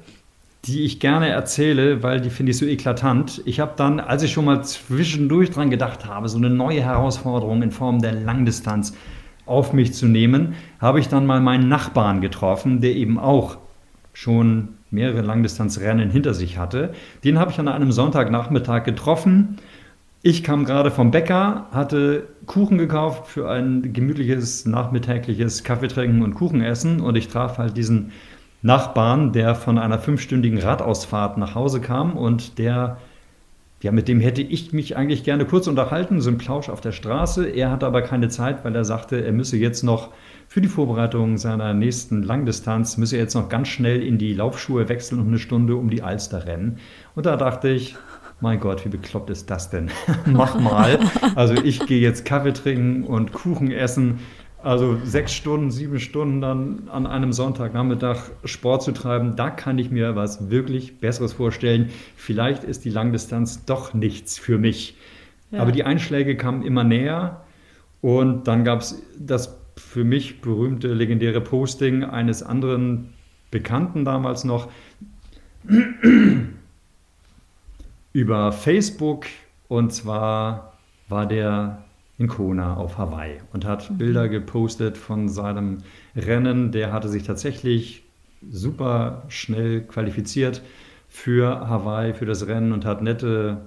[0.67, 3.41] die ich gerne erzähle, weil die finde ich so eklatant.
[3.47, 7.63] Ich habe dann, als ich schon mal zwischendurch dran gedacht habe, so eine neue Herausforderung
[7.63, 8.95] in Form der Langdistanz
[9.51, 13.59] auf mich zu nehmen, habe ich dann mal meinen Nachbarn getroffen, der eben auch
[14.13, 16.93] schon mehrere Langdistanzrennen hinter sich hatte.
[17.25, 19.59] Den habe ich an einem Sonntagnachmittag getroffen.
[20.23, 27.01] Ich kam gerade vom Bäcker, hatte Kuchen gekauft für ein gemütliches nachmittägliches Kaffeetrinken und Kuchenessen
[27.01, 28.13] und ich traf halt diesen
[28.63, 32.99] Nachbarn, der von einer fünfstündigen Radausfahrt nach Hause kam und der,
[33.83, 36.93] ja, mit dem hätte ich mich eigentlich gerne kurz unterhalten, so ein Plausch auf der
[36.93, 37.49] Straße.
[37.49, 40.11] Er hatte aber keine Zeit, weil er sagte, er müsse jetzt noch
[40.49, 44.89] für die Vorbereitung seiner nächsten Langdistanz, müsse er jetzt noch ganz schnell in die Laufschuhe
[44.89, 46.79] wechseln und eine Stunde um die Alster rennen.
[47.15, 47.97] Und da dachte ich,
[48.41, 49.91] mein Gott, wie bekloppt ist das denn?
[50.27, 50.99] Mach mal.
[51.35, 54.21] Also ich gehe jetzt Kaffee trinken und Kuchen essen
[54.63, 59.91] also sechs Stunden, sieben Stunden dann an einem Sonntagnachmittag Sport zu treiben, da kann ich
[59.91, 61.91] mir was wirklich Besseres vorstellen.
[62.17, 64.97] Vielleicht ist die Langdistanz doch nichts für mich.
[65.51, 65.61] Ja.
[65.61, 67.43] Aber die Einschläge kamen immer näher
[68.01, 73.15] und dann gab es das für mich berühmte, legendäre Posting eines anderen
[73.51, 74.69] Bekannten damals noch
[78.13, 79.27] über Facebook
[79.69, 80.75] und zwar
[81.09, 81.85] war der
[82.21, 83.97] in Kona auf Hawaii und hat mhm.
[83.97, 85.79] Bilder gepostet von seinem
[86.15, 86.71] Rennen.
[86.71, 88.05] Der hatte sich tatsächlich
[88.49, 90.61] super schnell qualifiziert
[91.09, 93.63] für Hawaii, für das Rennen und hat nette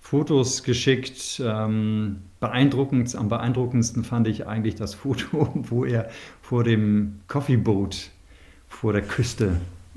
[0.00, 1.42] Fotos geschickt.
[1.44, 6.08] Ähm, beeindruckend, am beeindruckendsten fand ich eigentlich das Foto, wo er
[6.40, 8.10] vor dem Coffee Boat
[8.68, 9.56] vor der Küste,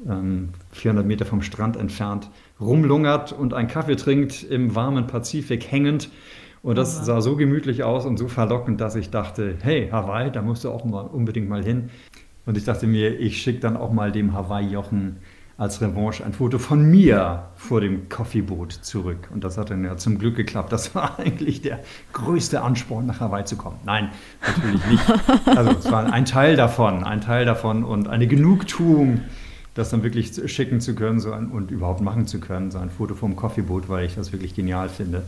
[0.09, 6.09] ähm, 400 Meter vom Strand entfernt, rumlungert und einen Kaffee trinkt im warmen Pazifik hängend
[6.63, 10.41] und das sah so gemütlich aus und so verlockend, dass ich dachte, hey, Hawaii, da
[10.41, 11.89] musst du auch mal unbedingt mal hin.
[12.45, 15.17] Und ich dachte mir, ich schicke dann auch mal dem Hawaii-Jochen
[15.57, 19.29] als Revanche ein Foto von mir vor dem Coffeeboot zurück.
[19.33, 20.71] Und das hat dann ja zum Glück geklappt.
[20.71, 21.79] Das war eigentlich der
[22.13, 23.77] größte Ansporn, nach Hawaii zu kommen.
[23.85, 24.09] Nein,
[24.45, 25.03] natürlich nicht.
[25.45, 29.21] Also es war ein Teil davon, ein Teil davon und eine Genugtuung,
[29.73, 32.89] das dann wirklich schicken zu können so ein, und überhaupt machen zu können, so ein
[32.89, 35.23] Foto vom Coffeeboot, weil ich das wirklich genial finde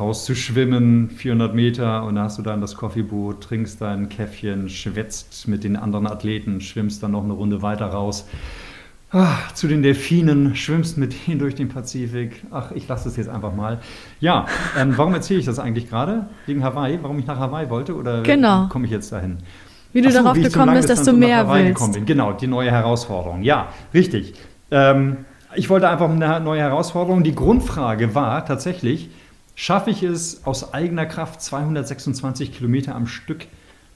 [0.00, 5.64] rauszuschwimmen, 400 Meter, und da hast du dann das Coffeeboot, trinkst dein Käffchen, schwätzt mit
[5.64, 8.26] den anderen Athleten, schwimmst dann noch eine Runde weiter raus.
[9.10, 12.42] Ach, zu den Delfinen, schwimmst mit ihnen durch den Pazifik.
[12.50, 13.78] Ach, ich lasse das jetzt einfach mal.
[14.20, 14.46] Ja,
[14.78, 16.26] ähm, warum erzähle ich das eigentlich gerade?
[16.44, 16.98] Wegen Hawaii?
[17.00, 17.96] Warum ich nach Hawaii wollte?
[17.96, 18.66] Oder genau.
[18.68, 19.38] komme ich jetzt dahin?
[19.94, 22.06] Wie du so, darauf wie gekommen bist, dass du mehr willst.
[22.06, 23.42] Genau, die neue Herausforderung.
[23.42, 24.34] Ja, richtig.
[24.70, 25.24] Ähm,
[25.54, 27.22] ich wollte einfach eine neue Herausforderung.
[27.22, 29.08] Die Grundfrage war tatsächlich,
[29.58, 33.46] schaffe ich es aus eigener Kraft 226 Kilometer am Stück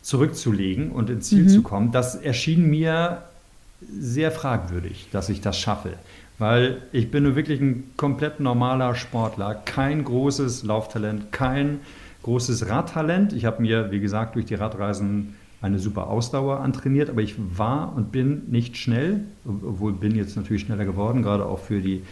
[0.03, 1.49] zurückzulegen und ins Ziel mhm.
[1.49, 1.93] zu kommen.
[1.93, 3.23] Das erschien mir
[3.89, 5.91] sehr fragwürdig, dass ich das schaffe.
[6.41, 11.79] Weil ich bin nur wirklich ein komplett normaler Sportler, kein großes Lauftalent, kein
[12.25, 13.33] großes Radtalent.
[13.33, 17.95] Ich habe mir, wie gesagt, durch die Radreisen eine super Ausdauer antrainiert, aber ich war
[17.95, 22.03] und bin nicht schnell, obwohl bin jetzt natürlich schneller geworden, gerade auch für die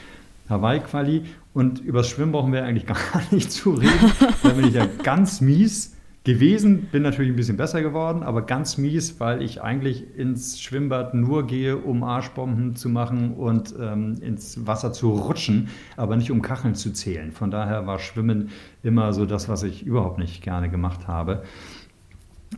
[0.51, 1.25] Hawaii-Quali.
[1.55, 4.13] Und über das Schwimmen brauchen wir eigentlich gar nicht zu reden.
[4.43, 8.77] da bin ich ja ganz mies gewesen, bin natürlich ein bisschen besser geworden, aber ganz
[8.77, 14.67] mies, weil ich eigentlich ins Schwimmbad nur gehe, um Arschbomben zu machen und ähm, ins
[14.67, 17.33] Wasser zu rutschen, aber nicht um Kacheln zu zählen.
[17.33, 18.51] Von daher war Schwimmen
[18.83, 21.43] immer so das, was ich überhaupt nicht gerne gemacht habe.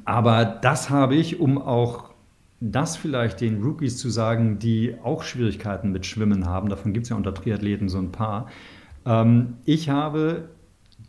[0.05, 2.12] Aber das habe ich, um auch
[2.71, 7.11] das vielleicht den Rookies zu sagen, die auch Schwierigkeiten mit Schwimmen haben, davon gibt es
[7.11, 8.49] ja unter Triathleten so ein paar.
[9.05, 10.49] Ähm, ich habe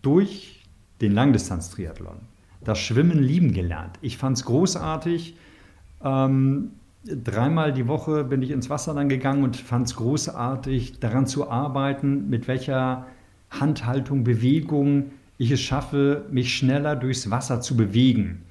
[0.02, 0.64] durch
[1.02, 2.18] den Langdistanz-Triathlon
[2.64, 4.00] das Schwimmen lieben gelernt.
[4.02, 5.36] Ich fand es großartig.
[6.04, 6.72] Ähm,
[7.06, 11.52] dreimal die Woche bin ich ins Wasser dann gegangen und fand es großartig, daran zu
[11.52, 13.06] arbeiten, mit welcher
[13.52, 18.44] Handhaltung, Bewegung ich es schaffe, mich schneller durchs Wasser zu bewegen.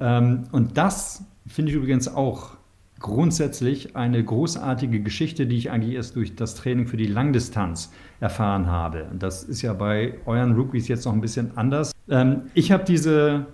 [0.00, 2.56] Ähm, und das Finde ich übrigens auch
[3.00, 8.66] grundsätzlich eine großartige Geschichte, die ich eigentlich erst durch das Training für die Langdistanz erfahren
[8.66, 9.06] habe.
[9.18, 11.92] Das ist ja bei euren Rookies jetzt noch ein bisschen anders.
[12.08, 13.46] Ähm, ich habe diese,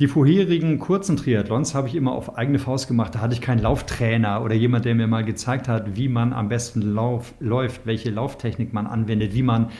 [0.00, 3.14] die vorherigen kurzen Triathlons habe ich immer auf eigene Faust gemacht.
[3.14, 6.48] Da hatte ich keinen Lauftrainer oder jemand, der mir mal gezeigt hat, wie man am
[6.48, 9.70] besten lauf, läuft, welche Lauftechnik man anwendet, wie man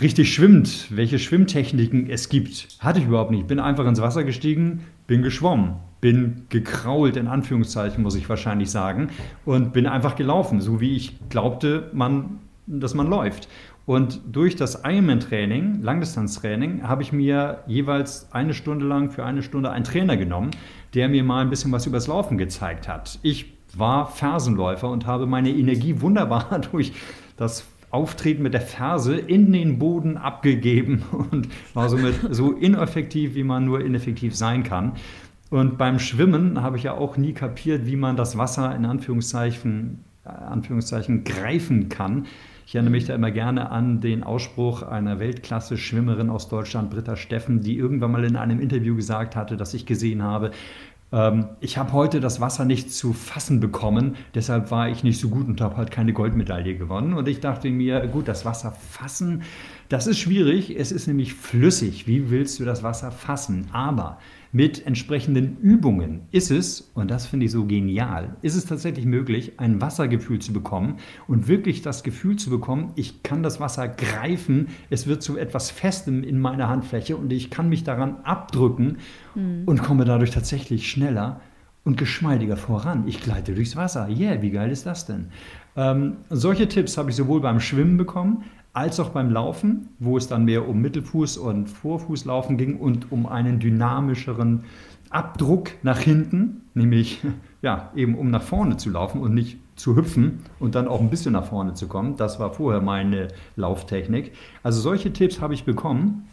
[0.00, 2.68] richtig schwimmt, welche Schwimmtechniken es gibt.
[2.78, 3.46] Hatte ich überhaupt nicht.
[3.46, 9.10] Bin einfach ins Wasser gestiegen, bin geschwommen, bin gekrault, in Anführungszeichen muss ich wahrscheinlich sagen,
[9.44, 13.48] und bin einfach gelaufen, so wie ich glaubte, man, dass man läuft.
[13.86, 19.70] Und durch das Ironman-Training, Langdistanztraining, habe ich mir jeweils eine Stunde lang für eine Stunde
[19.70, 20.52] einen Trainer genommen,
[20.94, 23.18] der mir mal ein bisschen was übers Laufen gezeigt hat.
[23.22, 26.92] Ich war Fersenläufer und habe meine Energie wunderbar durch
[27.36, 33.42] das Auftreten mit der Ferse in den Boden abgegeben und war somit so ineffektiv, wie
[33.42, 34.92] man nur ineffektiv sein kann.
[35.50, 40.04] Und beim Schwimmen habe ich ja auch nie kapiert, wie man das Wasser in Anführungszeichen,
[40.24, 42.26] äh, Anführungszeichen greifen kann.
[42.66, 47.62] Ich erinnere mich da immer gerne an den Ausspruch einer Weltklasse-Schwimmerin aus Deutschland, Britta Steffen,
[47.62, 50.52] die irgendwann mal in einem Interview gesagt hatte, das ich gesehen habe,
[51.12, 55.28] ähm, ich habe heute das Wasser nicht zu fassen bekommen, deshalb war ich nicht so
[55.28, 57.14] gut und habe halt keine Goldmedaille gewonnen.
[57.14, 59.42] Und ich dachte mir, gut, das Wasser fassen,
[59.88, 60.78] das ist schwierig.
[60.78, 62.06] Es ist nämlich flüssig.
[62.06, 63.66] Wie willst du das Wasser fassen?
[63.72, 64.18] Aber
[64.52, 69.52] mit entsprechenden Übungen ist es, und das finde ich so genial, ist es tatsächlich möglich,
[69.58, 70.96] ein Wassergefühl zu bekommen
[71.28, 75.70] und wirklich das Gefühl zu bekommen, ich kann das Wasser greifen, es wird zu etwas
[75.70, 78.98] Festem in meiner Handfläche und ich kann mich daran abdrücken
[79.34, 79.62] mhm.
[79.66, 81.40] und komme dadurch tatsächlich schneller
[81.84, 83.04] und geschmeidiger voran.
[83.06, 84.08] Ich gleite durchs Wasser.
[84.08, 85.28] Yeah, wie geil ist das denn?
[85.76, 90.28] Ähm, solche Tipps habe ich sowohl beim Schwimmen bekommen, als auch beim Laufen, wo es
[90.28, 94.64] dann mehr um Mittelfuß- und Vorfußlaufen ging und um einen dynamischeren
[95.10, 97.20] Abdruck nach hinten, nämlich
[97.62, 101.10] ja, eben um nach vorne zu laufen und nicht zu hüpfen und dann auch ein
[101.10, 102.16] bisschen nach vorne zu kommen.
[102.16, 104.32] Das war vorher meine Lauftechnik.
[104.62, 106.28] Also solche Tipps habe ich bekommen,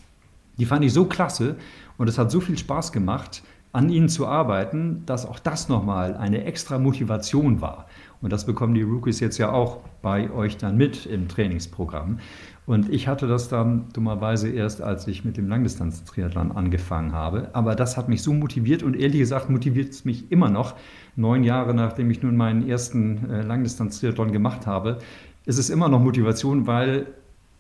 [0.60, 1.56] die fand ich so klasse
[1.98, 3.44] und es hat so viel Spaß gemacht,
[3.78, 7.86] an ihnen zu arbeiten, dass auch das nochmal eine extra Motivation war.
[8.24, 12.18] Und das bekommen die Rookies jetzt ja auch bei euch dann mit im Trainingsprogramm.
[12.66, 17.50] Und ich hatte das dann dummerweise erst, als ich mit dem Langdistanz-Triathlon angefangen habe.
[17.54, 20.74] Aber das hat mich so motiviert und ehrlich gesagt motiviert es mich immer noch.
[21.16, 24.98] Neun Jahre nachdem ich nun meinen ersten äh, Langdistanz-Triathlon gemacht habe,
[25.46, 27.06] ist es immer noch Motivation, weil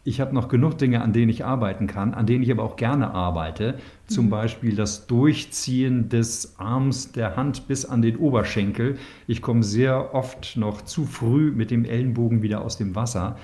[0.08, 2.78] ich habe noch genug Dinge, an denen ich arbeiten kann, an denen ich aber auch
[2.78, 3.76] gerne arbeite.
[4.06, 4.30] Zum mhm.
[4.30, 8.98] Beispiel das Durchziehen des Arms, der Hand bis an den Oberschenkel.
[9.28, 13.36] Ich komme sehr oft noch zu früh mit dem Ellenbogen wieder aus dem Wasser.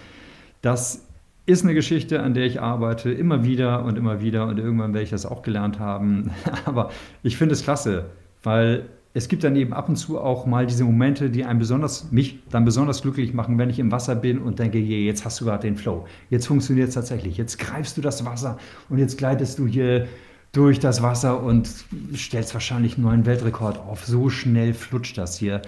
[0.61, 1.05] Das
[1.45, 5.03] ist eine Geschichte, an der ich arbeite, immer wieder und immer wieder und irgendwann werde
[5.03, 6.31] ich das auch gelernt haben.
[6.65, 6.91] Aber
[7.23, 8.05] ich finde es klasse,
[8.41, 8.85] weil
[9.15, 12.39] es gibt dann eben ab und zu auch mal diese Momente, die einem besonders, mich
[12.49, 15.45] dann besonders glücklich machen, wenn ich im Wasser bin und denke, je, jetzt hast du
[15.45, 16.05] gerade den Flow.
[16.29, 17.37] Jetzt funktioniert es tatsächlich.
[17.37, 18.57] Jetzt greifst du das Wasser
[18.89, 20.07] und jetzt gleitest du hier
[20.51, 21.69] durch das Wasser und
[22.15, 24.05] stellst wahrscheinlich einen neuen Weltrekord auf.
[24.05, 25.61] So schnell flutscht das hier.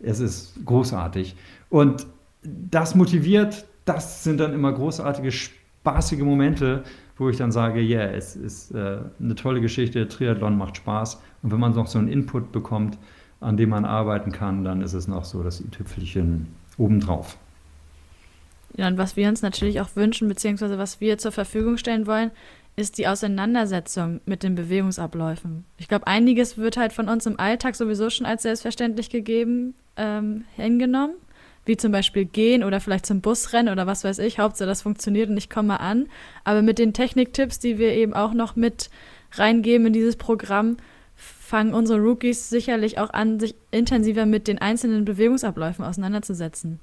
[0.00, 1.34] Es ist großartig.
[1.70, 2.06] Und
[2.42, 6.84] das motiviert, das sind dann immer großartige, spaßige Momente,
[7.18, 11.20] wo ich dann sage, ja, yeah, es ist äh, eine tolle Geschichte, Triathlon macht Spaß.
[11.42, 12.98] Und wenn man noch so einen Input bekommt,
[13.40, 16.46] an dem man arbeiten kann, dann ist es noch so das i-Tüpfelchen
[16.78, 17.36] obendrauf.
[18.76, 22.30] Ja, und was wir uns natürlich auch wünschen, beziehungsweise was wir zur Verfügung stellen wollen,
[22.74, 25.64] ist die Auseinandersetzung mit den Bewegungsabläufen.
[25.76, 30.44] Ich glaube, einiges wird halt von uns im Alltag sowieso schon als selbstverständlich gegeben ähm,
[30.56, 31.16] hingenommen
[31.64, 34.38] wie zum Beispiel gehen oder vielleicht zum Bus rennen oder was weiß ich.
[34.38, 36.08] Hauptsache, das funktioniert und ich komme an.
[36.44, 38.90] Aber mit den Techniktipps, die wir eben auch noch mit
[39.32, 40.76] reingeben in dieses Programm,
[41.22, 46.80] fangen unsere Rookies sicherlich auch an, sich intensiver mit den einzelnen Bewegungsabläufen auseinanderzusetzen.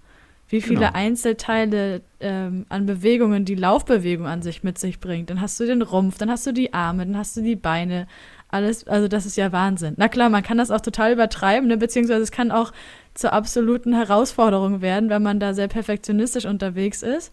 [0.48, 0.94] Wie viele genau.
[0.94, 5.30] Einzelteile ähm, an Bewegungen die Laufbewegung an sich mit sich bringt.
[5.30, 8.08] Dann hast du den Rumpf, dann hast du die Arme, dann hast du die Beine.
[8.48, 9.94] Alles, also das ist ja Wahnsinn.
[9.98, 11.78] Na klar, man kann das auch total übertreiben, ne?
[11.78, 12.72] beziehungsweise es kann auch
[13.14, 17.32] zur absoluten Herausforderung werden, wenn man da sehr perfektionistisch unterwegs ist.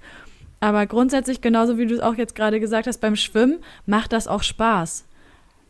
[0.60, 4.28] Aber grundsätzlich, genauso wie du es auch jetzt gerade gesagt hast, beim Schwimmen macht das
[4.28, 5.06] auch Spaß.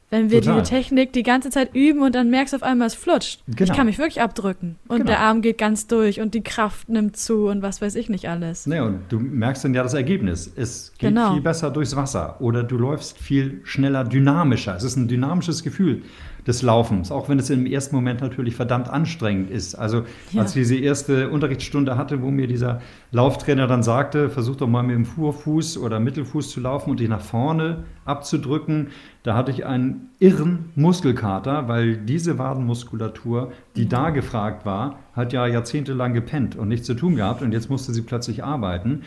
[0.09, 0.61] Wenn wir Total.
[0.61, 3.41] diese Technik die ganze Zeit üben und dann merkst du auf einmal, es flutscht.
[3.49, 3.71] Genau.
[3.71, 4.77] Ich kann mich wirklich abdrücken.
[4.87, 5.11] Und genau.
[5.11, 8.29] der Arm geht ganz durch und die Kraft nimmt zu und was weiß ich nicht
[8.29, 8.67] alles.
[8.67, 10.51] Nee, und du merkst dann ja das Ergebnis.
[10.55, 11.33] Es geht genau.
[11.33, 14.77] viel besser durchs Wasser oder du läufst viel schneller, dynamischer.
[14.77, 16.03] Es ist ein dynamisches Gefühl
[16.47, 19.75] des Laufens, auch wenn es im ersten Moment natürlich verdammt anstrengend ist.
[19.75, 20.43] Also ja.
[20.43, 22.81] als ich diese erste Unterrichtsstunde hatte, wo mir dieser
[23.11, 27.09] Lauftrainer dann sagte, versuch doch mal mit dem Vorfuß oder Mittelfuß zu laufen und dich
[27.09, 28.89] nach vorne abzudrücken,
[29.25, 33.89] da hatte ich einen irren Muskelkater, weil diese Wadenmuskulatur, die mhm.
[33.89, 37.93] da gefragt war, hat ja jahrzehntelang gepennt und nichts zu tun gehabt und jetzt musste
[37.93, 39.03] sie plötzlich arbeiten.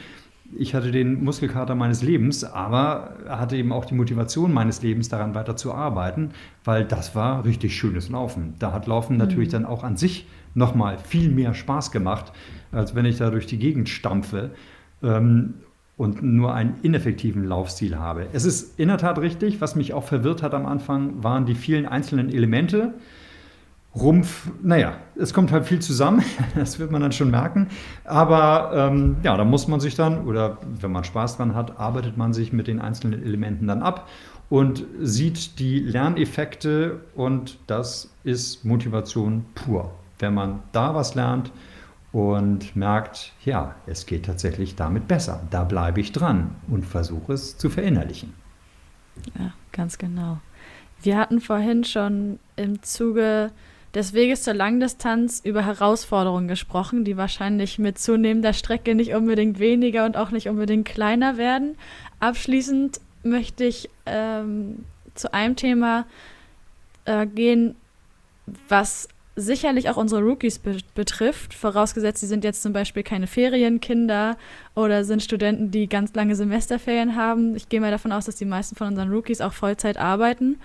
[0.58, 5.36] Ich hatte den Muskelkater meines Lebens, aber hatte eben auch die Motivation meines Lebens daran
[5.36, 6.32] weiter zu arbeiten,
[6.64, 8.56] weil das war richtig schönes Laufen.
[8.60, 9.20] Da hat Laufen mhm.
[9.20, 12.32] natürlich dann auch an sich nochmal viel mehr Spaß gemacht,
[12.72, 14.52] als wenn ich da durch die Gegend stampfe
[15.04, 15.56] ähm,
[15.97, 18.28] und nur einen ineffektiven Laufstil habe.
[18.34, 21.56] Es ist in der Tat richtig, was mich auch verwirrt hat am Anfang, waren die
[21.56, 22.93] vielen einzelnen Elemente.
[23.96, 26.24] Rumpf, naja, es kommt halt viel zusammen,
[26.56, 27.68] das wird man dann schon merken.
[28.06, 32.18] Aber ähm, ja, da muss man sich dann, oder wenn man Spaß dran hat, arbeitet
[32.18, 34.08] man sich mit den einzelnen Elementen dann ab
[34.50, 39.92] und sieht die Lerneffekte und das ist Motivation pur.
[40.20, 41.52] Wenn man da was lernt
[42.12, 47.58] und merkt, ja, es geht tatsächlich damit besser, da bleibe ich dran und versuche es
[47.58, 48.34] zu verinnerlichen.
[49.38, 50.40] Ja, ganz genau.
[51.02, 53.52] Wir hatten vorhin schon im Zuge
[53.96, 60.06] des Weges zur Langdistanz über Herausforderungen gesprochen, die wahrscheinlich mit zunehmender Strecke nicht unbedingt weniger
[60.06, 61.76] und auch nicht unbedingt kleiner werden.
[62.20, 64.86] Abschließend möchte ich ähm,
[65.16, 66.06] zu einem Thema
[67.06, 67.76] äh, gehen,
[68.68, 74.38] was sicherlich auch unsere Rookies be betrifft, vorausgesetzt, sie sind jetzt zum Beispiel keine Ferienkinder
[74.76, 77.56] oder sind Studenten, die ganz lange Semesterferien haben.
[77.56, 80.60] Ich gehe mal davon aus, dass die meisten von unseren Rookies auch Vollzeit arbeiten.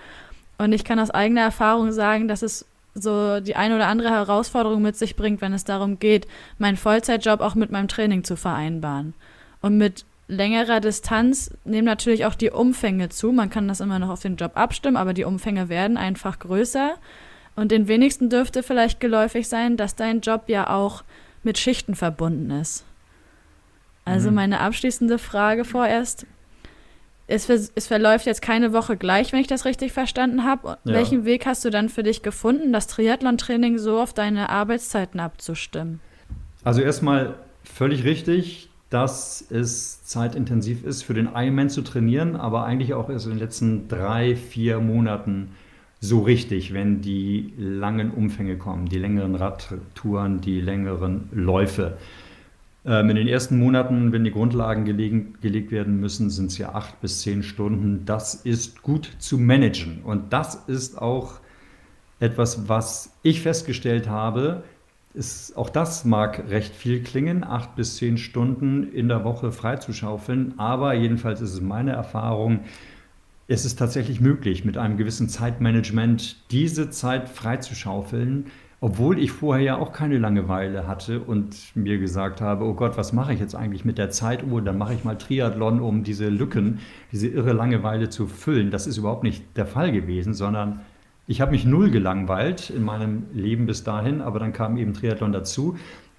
[0.57, 2.65] Und ich kann aus eigener Erfahrung sagen, dass es
[2.95, 6.27] so die eine oder andere Herausforderung mit sich bringt, wenn es darum geht,
[6.57, 9.13] meinen Vollzeitjob auch mit meinem Training zu vereinbaren.
[9.61, 13.31] Und mit längerer Distanz nehmen natürlich auch die Umfänge zu.
[13.31, 16.95] Man kann das immer noch auf den Job abstimmen, aber die Umfänge werden einfach größer.
[17.55, 21.03] Und den wenigsten dürfte vielleicht geläufig sein, dass dein Job ja auch
[21.43, 22.85] mit Schichten verbunden ist.
[24.03, 24.35] Also mhm.
[24.35, 26.25] meine abschließende Frage vorerst,
[27.27, 30.77] es, es, verläuft jetzt keine Woche gleich, wenn ich das richtig verstanden habe.
[30.83, 30.93] Ja.
[30.93, 35.99] Welchen Weg hast du dann für dich gefunden, das Triathlon-Training so auf deine Arbeitszeiten abzustimmen?
[36.63, 42.93] Also erstmal völlig richtig, dass es zeitintensiv ist, für den Ironman zu trainieren, aber eigentlich
[42.93, 45.49] auch erst in den letzten drei, vier Monaten
[45.99, 51.97] so richtig, wenn die langen Umfänge kommen, die längeren Radtouren, die längeren Läufe.
[52.85, 56.73] Ähm, in den ersten Monaten, wenn die Grundlagen gelegen, gelegt werden müssen, sind es ja
[56.73, 58.05] acht bis zehn Stunden.
[58.05, 60.03] Das ist gut zu managen.
[60.03, 61.39] Und das ist auch
[62.19, 64.63] etwas, was ich festgestellt habe.
[65.15, 70.59] Ist, auch das mag recht viel klingen, acht bis zehn Stunden in der Woche freizuschaufeln.
[70.59, 72.59] Aber jedenfalls ist es meine Erfahrung,
[73.47, 78.47] es ist tatsächlich möglich, mit einem gewissen Zeitmanagement diese Zeit freizuschaufeln
[78.81, 83.13] obwohl ich vorher ja auch keine Langeweile hatte und mir gesagt habe, oh Gott, was
[83.13, 84.61] mache ich jetzt eigentlich mit der Zeituhr?
[84.61, 86.79] Dann mache ich mal Triathlon, um diese Lücken,
[87.11, 88.71] diese irre Langeweile zu füllen.
[88.71, 90.81] Das ist überhaupt nicht der Fall gewesen, sondern
[91.27, 95.31] ich habe mich null gelangweilt in meinem Leben bis dahin, aber dann kam eben Triathlon
[95.31, 95.77] dazu.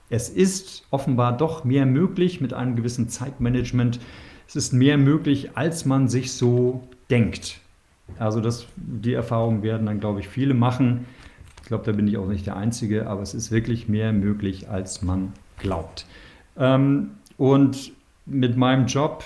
[0.09, 4.01] Es ist offenbar doch mehr möglich mit einem gewissen Zeitmanagement.
[4.49, 7.61] Es ist mehr möglich, als man sich so denkt.
[8.19, 11.07] Also das, die Erfahrung werden dann, glaube ich, viele machen
[11.67, 14.69] ich glaube, da bin ich auch nicht der Einzige, aber es ist wirklich mehr möglich,
[14.69, 16.07] als man glaubt.
[16.57, 17.91] Ähm, und
[18.25, 19.25] mit meinem Job,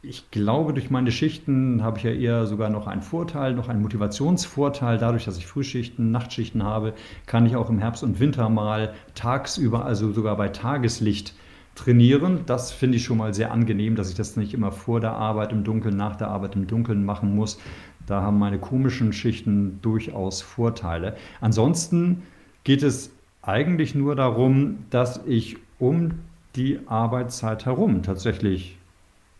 [0.00, 3.82] ich glaube, durch meine Schichten habe ich ja eher sogar noch einen Vorteil, noch einen
[3.82, 4.96] Motivationsvorteil.
[4.96, 6.94] Dadurch, dass ich Frühschichten, Nachtschichten habe,
[7.26, 11.34] kann ich auch im Herbst und Winter mal tagsüber, also sogar bei Tageslicht,
[11.76, 12.40] trainieren.
[12.46, 15.52] Das finde ich schon mal sehr angenehm, dass ich das nicht immer vor der Arbeit
[15.52, 17.58] im Dunkeln, nach der Arbeit im Dunkeln machen muss,
[18.06, 21.16] da haben meine komischen Schichten durchaus Vorteile.
[21.40, 22.22] Ansonsten
[22.64, 23.10] geht es
[23.42, 26.12] eigentlich nur darum, dass ich um
[26.54, 28.78] die Arbeitszeit herum tatsächlich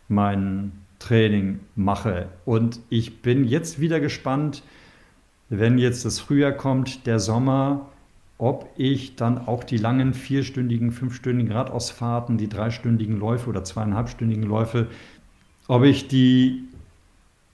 [0.09, 2.29] mein Training mache.
[2.45, 4.63] Und ich bin jetzt wieder gespannt,
[5.49, 7.89] wenn jetzt das Frühjahr kommt, der Sommer,
[8.39, 14.89] ob ich dann auch die langen vierstündigen, fünfstündigen Radausfahrten, die dreistündigen Läufe oder zweieinhalbstündigen Läufe,
[15.69, 16.65] ob ich die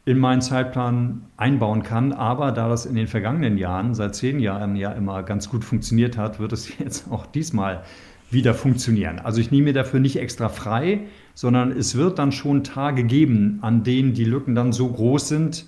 [0.04, 2.12] in meinen Zeitplan einbauen kann.
[2.12, 6.16] Aber da das in den vergangenen Jahren, seit zehn Jahren ja immer ganz gut funktioniert
[6.16, 7.82] hat, wird es jetzt auch diesmal
[8.30, 9.18] wieder funktionieren.
[9.18, 11.00] Also ich nehme mir dafür nicht extra frei,
[11.34, 15.66] sondern es wird dann schon Tage geben, an denen die Lücken dann so groß sind,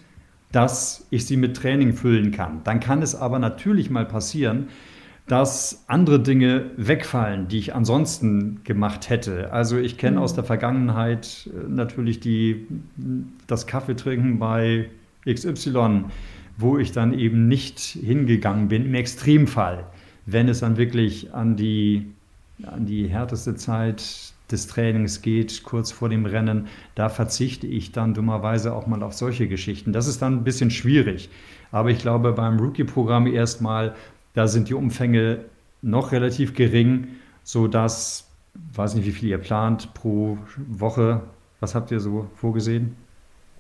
[0.51, 2.63] dass ich sie mit Training füllen kann.
[2.65, 4.69] Dann kann es aber natürlich mal passieren,
[5.27, 9.53] dass andere Dinge wegfallen, die ich ansonsten gemacht hätte.
[9.53, 10.23] Also ich kenne mhm.
[10.23, 12.67] aus der Vergangenheit äh, natürlich die,
[13.47, 14.91] das Kaffeetrinken bei
[15.27, 16.05] XY,
[16.59, 19.87] wo ich dann eben nicht hingegangen bin, im Extremfall,
[20.27, 22.13] wenn es dann wirklich an die,
[22.67, 28.13] an die härteste Zeit des Trainings geht, kurz vor dem Rennen, da verzichte ich dann
[28.13, 29.93] dummerweise auch mal auf solche Geschichten.
[29.93, 31.31] Das ist dann ein bisschen schwierig.
[31.73, 33.95] Aber ich glaube, beim Rookie-Programm erstmal
[34.35, 35.45] da sind die Umfänge
[35.83, 37.09] noch relativ gering,
[37.43, 38.29] sodass
[38.75, 41.23] weiß nicht, wie viel ihr plant pro Woche.
[41.61, 42.97] Was habt ihr so vorgesehen?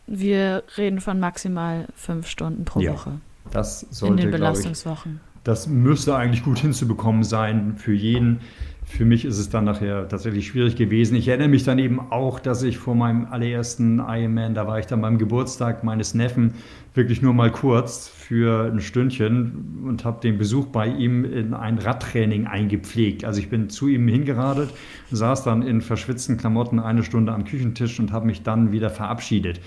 [0.07, 3.13] Wir reden von maximal fünf Stunden pro Ja, Woche
[3.51, 5.21] Das in sollte, den glaube ich, Belastungswochen.
[5.45, 8.41] das müsste eigentlich gut hinzubekommen sein für jeden.
[8.87, 11.17] Für mich ist es dann nachher tatsächlich schwierig gewesen.
[11.17, 14.87] Ich erinnere mich dann eben auch, dass ich vor meinem allerersten Ironman, da war ich
[14.87, 16.55] dann beim Geburtstag meines Neffen,
[16.95, 21.79] wirklich nur mal kurz für ein Stündchen und habe den Besuch bei ihm in ein
[21.79, 23.25] Radtraining eingepflegt.
[23.25, 24.71] Also ich bin zu ihm hingeradet,
[25.11, 29.61] saß dann in verschwitzten Klamotten eine Stunde am Küchentisch und habe mich dann wieder verabschiedet.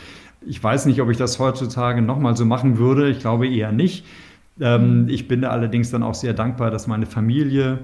[0.45, 3.09] Ich weiß nicht, ob ich das heutzutage nochmal so machen würde.
[3.09, 4.05] Ich glaube eher nicht.
[4.61, 7.80] Ähm, ich bin da allerdings dann auch sehr dankbar, dass meine Familie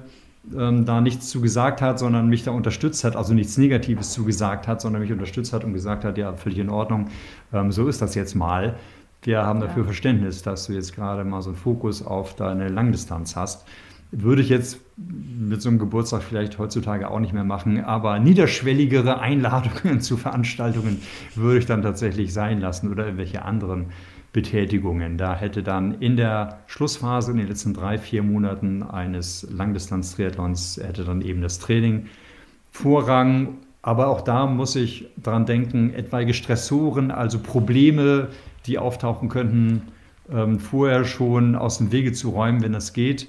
[0.57, 4.25] ähm, da nichts zu gesagt hat, sondern mich da unterstützt hat, also nichts Negatives zu
[4.25, 7.07] gesagt hat, sondern mich unterstützt hat und gesagt hat, ja, völlig in Ordnung,
[7.53, 8.75] ähm, so ist das jetzt mal.
[9.21, 9.85] Wir haben dafür Ja.
[9.85, 13.65] Verständnis, dass du jetzt gerade mal so einen Fokus auf deine Langdistanz hast.
[14.11, 19.19] Würde ich jetzt mit so einem Geburtstag vielleicht heutzutage auch nicht mehr machen, aber niederschwelligere
[19.19, 21.01] Einladungen zu Veranstaltungen
[21.35, 23.87] würde ich dann tatsächlich sein lassen oder irgendwelche anderen
[24.33, 25.17] Betätigungen.
[25.17, 31.05] Da hätte dann in der Schlussphase, in den letzten drei, vier Monaten eines Langdistanz-Triathlons, hätte
[31.05, 32.07] dann eben das Training
[32.71, 33.59] Vorrang.
[33.83, 38.29] Aber auch da muss ich dran denken, etwaige Stressoren, also Probleme,
[38.65, 39.83] die auftauchen könnten,
[40.31, 43.27] ähm, vorher schon aus dem Wege zu räumen, wenn das geht.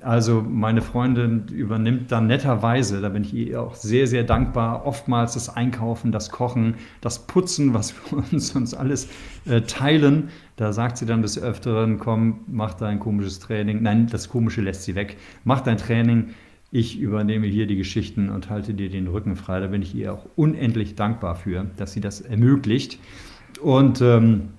[0.00, 5.34] Also meine Freundin übernimmt dann netterweise, da bin ich ihr auch sehr, sehr dankbar, oftmals
[5.34, 9.08] das Einkaufen, das Kochen, das Putzen, was wir uns, uns alles
[9.46, 10.28] äh, teilen.
[10.54, 13.82] Da sagt sie dann des Öfteren, komm, mach dein komisches Training.
[13.82, 15.16] Nein, das Komische lässt sie weg.
[15.42, 16.30] Mach dein Training.
[16.70, 19.58] Ich übernehme hier die Geschichten und halte dir den Rücken frei.
[19.58, 23.00] Da bin ich ihr auch unendlich dankbar für, dass sie das ermöglicht.
[23.62, 24.50] Und ähm,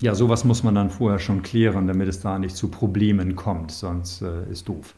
[0.00, 3.70] ja, sowas muss man dann vorher schon klären, damit es da nicht zu Problemen kommt,
[3.70, 4.94] sonst äh, ist doof.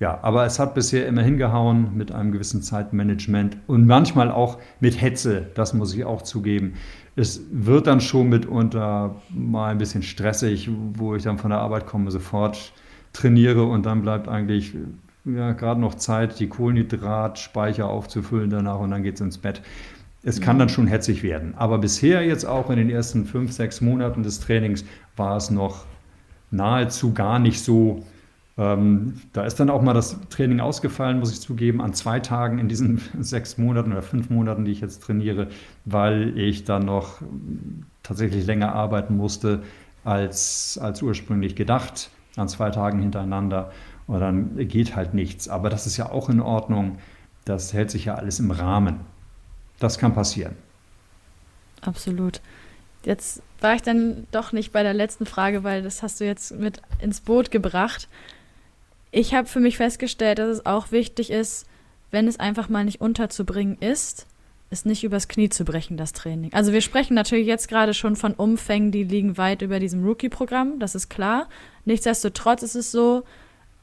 [0.00, 5.00] Ja, aber es hat bisher immer hingehauen mit einem gewissen Zeitmanagement und manchmal auch mit
[5.00, 6.74] Hetze, das muss ich auch zugeben.
[7.16, 11.86] Es wird dann schon mitunter mal ein bisschen stressig, wo ich dann von der Arbeit
[11.86, 12.72] komme, sofort
[13.12, 14.74] trainiere und dann bleibt eigentlich
[15.24, 19.62] ja, gerade noch Zeit, die Kohlenhydratspeicher aufzufüllen danach und dann geht es ins Bett.
[20.24, 21.54] Es kann dann schon hetzig werden.
[21.56, 24.84] Aber bisher jetzt auch in den ersten fünf, sechs Monaten des Trainings
[25.16, 25.84] war es noch
[26.50, 28.04] nahezu gar nicht so.
[28.56, 32.58] Ähm, da ist dann auch mal das Training ausgefallen, muss ich zugeben, an zwei Tagen
[32.58, 35.48] in diesen sechs Monaten oder fünf Monaten, die ich jetzt trainiere,
[35.84, 37.20] weil ich dann noch
[38.02, 39.62] tatsächlich länger arbeiten musste
[40.04, 43.72] als, als ursprünglich gedacht, an zwei Tagen hintereinander.
[44.06, 45.48] Und dann geht halt nichts.
[45.48, 46.98] Aber das ist ja auch in Ordnung.
[47.44, 49.00] Das hält sich ja alles im Rahmen.
[49.84, 50.56] Das kann passieren.
[51.82, 52.40] Absolut.
[53.04, 56.52] Jetzt war ich dann doch nicht bei der letzten Frage, weil das hast du jetzt
[56.58, 58.08] mit ins Boot gebracht.
[59.10, 61.66] Ich habe für mich festgestellt, dass es auch wichtig ist,
[62.10, 64.26] wenn es einfach mal nicht unterzubringen ist,
[64.70, 66.54] es nicht übers Knie zu brechen, das Training.
[66.54, 70.78] Also wir sprechen natürlich jetzt gerade schon von Umfängen, die liegen weit über diesem Rookie-Programm,
[70.78, 71.46] das ist klar.
[71.84, 73.24] Nichtsdestotrotz ist es so,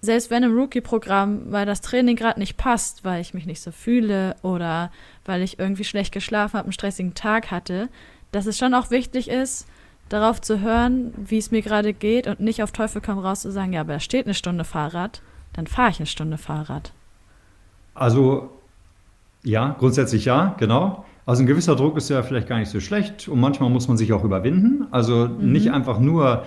[0.02, 3.72] selbst wenn im Rookie-Programm, weil das Training gerade nicht passt, weil ich mich nicht so
[3.72, 4.92] fühle oder
[5.26, 7.88] weil ich irgendwie schlecht geschlafen habe, einen stressigen Tag hatte,
[8.32, 9.68] dass es schon auch wichtig ist,
[10.10, 13.52] darauf zu hören, wie es mir gerade geht und nicht auf Teufel komm raus zu
[13.52, 15.22] sagen, ja, aber da steht eine Stunde Fahrrad,
[15.54, 16.92] dann fahre ich eine Stunde Fahrrad.
[17.94, 18.50] Also
[19.44, 21.06] ja, grundsätzlich ja, genau.
[21.26, 23.98] Also ein gewisser Druck ist ja vielleicht gar nicht so schlecht und manchmal muss man
[23.98, 24.88] sich auch überwinden.
[24.92, 26.44] Also nicht einfach nur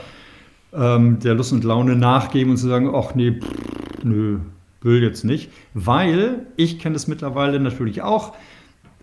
[0.75, 4.39] ähm, der Lust und Laune nachgeben und zu sagen, ach nee, pff, nö,
[4.83, 5.51] will jetzt nicht.
[5.73, 8.35] Weil ich kenne es mittlerweile natürlich auch.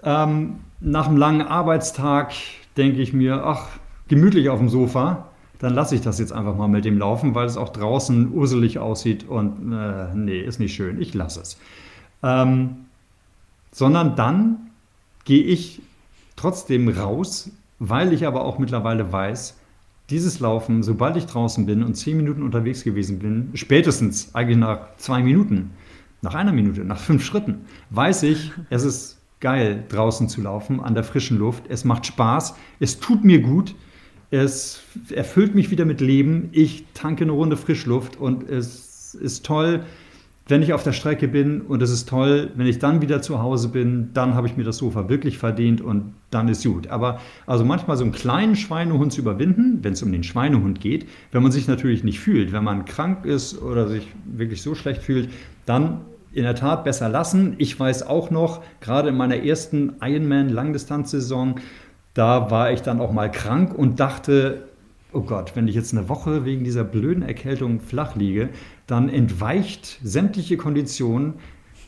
[0.03, 2.33] Ähm, nach einem langen Arbeitstag
[2.77, 3.67] denke ich mir, ach,
[4.07, 5.27] gemütlich auf dem Sofa,
[5.59, 8.79] dann lasse ich das jetzt einfach mal mit dem laufen, weil es auch draußen urselig
[8.79, 11.59] aussieht und äh, nee, ist nicht schön, ich lasse es.
[12.23, 12.77] Ähm,
[13.71, 14.71] sondern dann
[15.23, 15.81] gehe ich
[16.35, 19.55] trotzdem raus, weil ich aber auch mittlerweile weiß,
[20.11, 24.95] dieses Laufen, sobald ich draußen bin und zehn Minuten unterwegs gewesen bin, spätestens eigentlich nach
[24.97, 25.71] zwei Minuten,
[26.21, 30.93] nach einer Minute, nach fünf Schritten, weiß ich, es ist geil, draußen zu laufen, an
[30.93, 31.63] der frischen Luft.
[31.69, 33.73] Es macht Spaß, es tut mir gut,
[34.29, 36.49] es erfüllt mich wieder mit Leben.
[36.51, 39.83] Ich tanke eine Runde Frischluft und es ist toll,
[40.51, 43.41] wenn ich auf der Strecke bin und es ist toll, wenn ich dann wieder zu
[43.41, 46.89] Hause bin, dann habe ich mir das Sofa wirklich verdient und dann ist gut.
[46.89, 51.07] Aber also manchmal so einen kleinen Schweinehund zu überwinden, wenn es um den Schweinehund geht,
[51.31, 55.01] wenn man sich natürlich nicht fühlt, wenn man krank ist oder sich wirklich so schlecht
[55.01, 55.29] fühlt,
[55.65, 56.01] dann
[56.33, 57.55] in der Tat besser lassen.
[57.57, 61.61] Ich weiß auch noch, gerade in meiner ersten Ironman-Langdistanzsaison,
[62.13, 64.63] da war ich dann auch mal krank und dachte,
[65.13, 68.49] oh Gott, wenn ich jetzt eine Woche wegen dieser blöden Erkältung flach liege,
[68.91, 71.35] dann entweicht sämtliche Konditionen.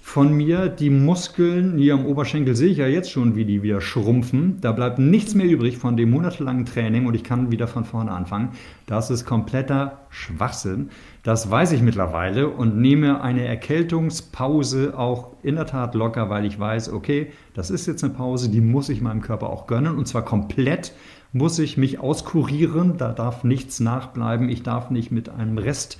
[0.05, 0.67] von mir.
[0.67, 4.57] Die Muskeln hier am Oberschenkel sehe ich ja jetzt schon, wie die wieder schrumpfen.
[4.59, 8.11] Da bleibt nichts mehr übrig von dem monatelangen Training und ich kann wieder von vorne
[8.11, 8.49] anfangen.
[8.85, 10.89] Das ist kompletter Schwachsinn.
[11.23, 16.59] Das weiß ich mittlerweile und nehme eine Erkältungspause auch in der Tat locker, weil ich
[16.59, 20.05] weiß, okay, das ist jetzt eine Pause, die muss ich meinem Körper auch gönnen und
[20.05, 20.91] zwar komplett
[21.31, 22.97] muss ich mich auskurieren.
[22.97, 24.49] Da darf nichts nachbleiben.
[24.49, 25.97] Ich darf nicht mit einem Rest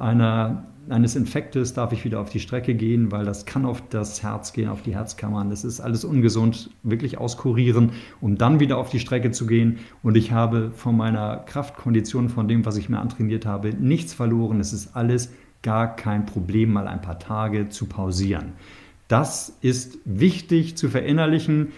[0.00, 4.22] einer, eines Infektes darf ich wieder auf die Strecke gehen, weil das kann auf das
[4.22, 5.50] Herz gehen, auf die Herzkammern.
[5.50, 9.78] Das ist alles ungesund, wirklich auskurieren, um dann wieder auf die Strecke zu gehen.
[10.02, 14.58] Und ich habe von meiner Kraftkondition, von dem, was ich mir antrainiert habe, nichts verloren.
[14.58, 15.30] Es ist alles
[15.62, 18.54] gar kein Problem, mal ein paar Tage zu pausieren.
[19.06, 21.72] Das ist wichtig zu verinnerlichen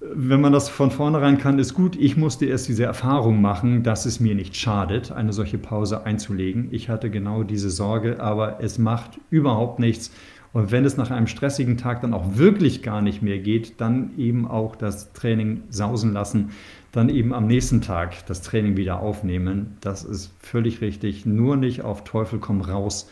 [0.00, 1.96] wenn man das von vornherein kann, ist gut.
[1.96, 6.68] Ich musste erst diese Erfahrung machen, dass es mir nicht schadet, eine solche Pause einzulegen.
[6.70, 10.12] Ich hatte genau diese Sorge, aber es macht überhaupt nichts.
[10.52, 14.16] Und wenn es nach einem stressigen Tag dann auch wirklich gar nicht mehr geht, dann
[14.16, 16.50] eben auch das Training sausen lassen,
[16.92, 19.76] dann eben am nächsten Tag das Training wieder aufnehmen.
[19.80, 21.26] Das ist völlig richtig.
[21.26, 23.10] Nur nicht auf Teufel komm raus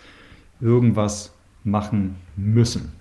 [0.60, 2.92] irgendwas machen müssen.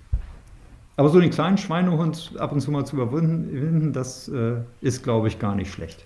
[0.98, 5.28] Aber so den kleinen Schweinehund ab und zu mal zu überwinden, das äh, ist, glaube
[5.28, 6.06] ich, gar nicht schlecht.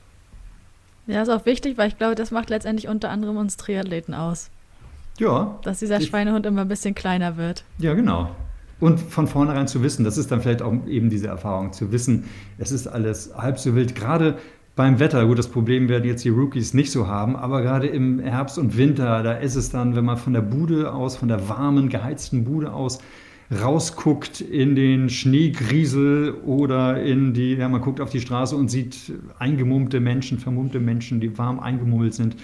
[1.06, 4.50] Ja, ist auch wichtig, weil ich glaube, das macht letztendlich unter anderem uns Triathleten aus.
[5.20, 5.60] Ja.
[5.64, 7.64] Dass dieser Schweinehund immer ein bisschen kleiner wird.
[7.78, 8.30] Ja, genau.
[8.80, 12.26] Und von vornherein zu wissen, das ist dann vielleicht auch eben diese Erfahrung, zu wissen,
[12.58, 13.94] es ist alles halb so wild.
[13.94, 14.38] Gerade
[14.76, 18.20] beim Wetter, gut, das Problem werden jetzt die Rookies nicht so haben, aber gerade im
[18.20, 21.50] Herbst und Winter, da ist es dann, wenn man von der Bude aus, von der
[21.50, 23.00] warmen, geheizten Bude aus,
[23.52, 29.12] rausguckt in den Schneegriesel oder in die, ja, man guckt auf die Straße und sieht
[29.40, 32.36] eingemummte Menschen, vermummte Menschen, die warm eingemummelt sind,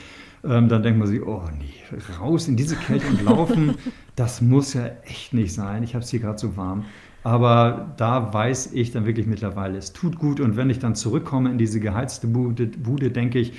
[0.44, 3.76] ähm, dann denkt man sich, oh nee, raus in diese Kälte und laufen,
[4.16, 5.84] das muss ja echt nicht sein.
[5.84, 6.86] Ich habe es hier gerade so warm.
[7.24, 10.40] Aber da weiß ich dann wirklich mittlerweile, es tut gut.
[10.40, 13.54] Und wenn ich dann zurückkomme in diese geheizte Bude, Bude denke ich,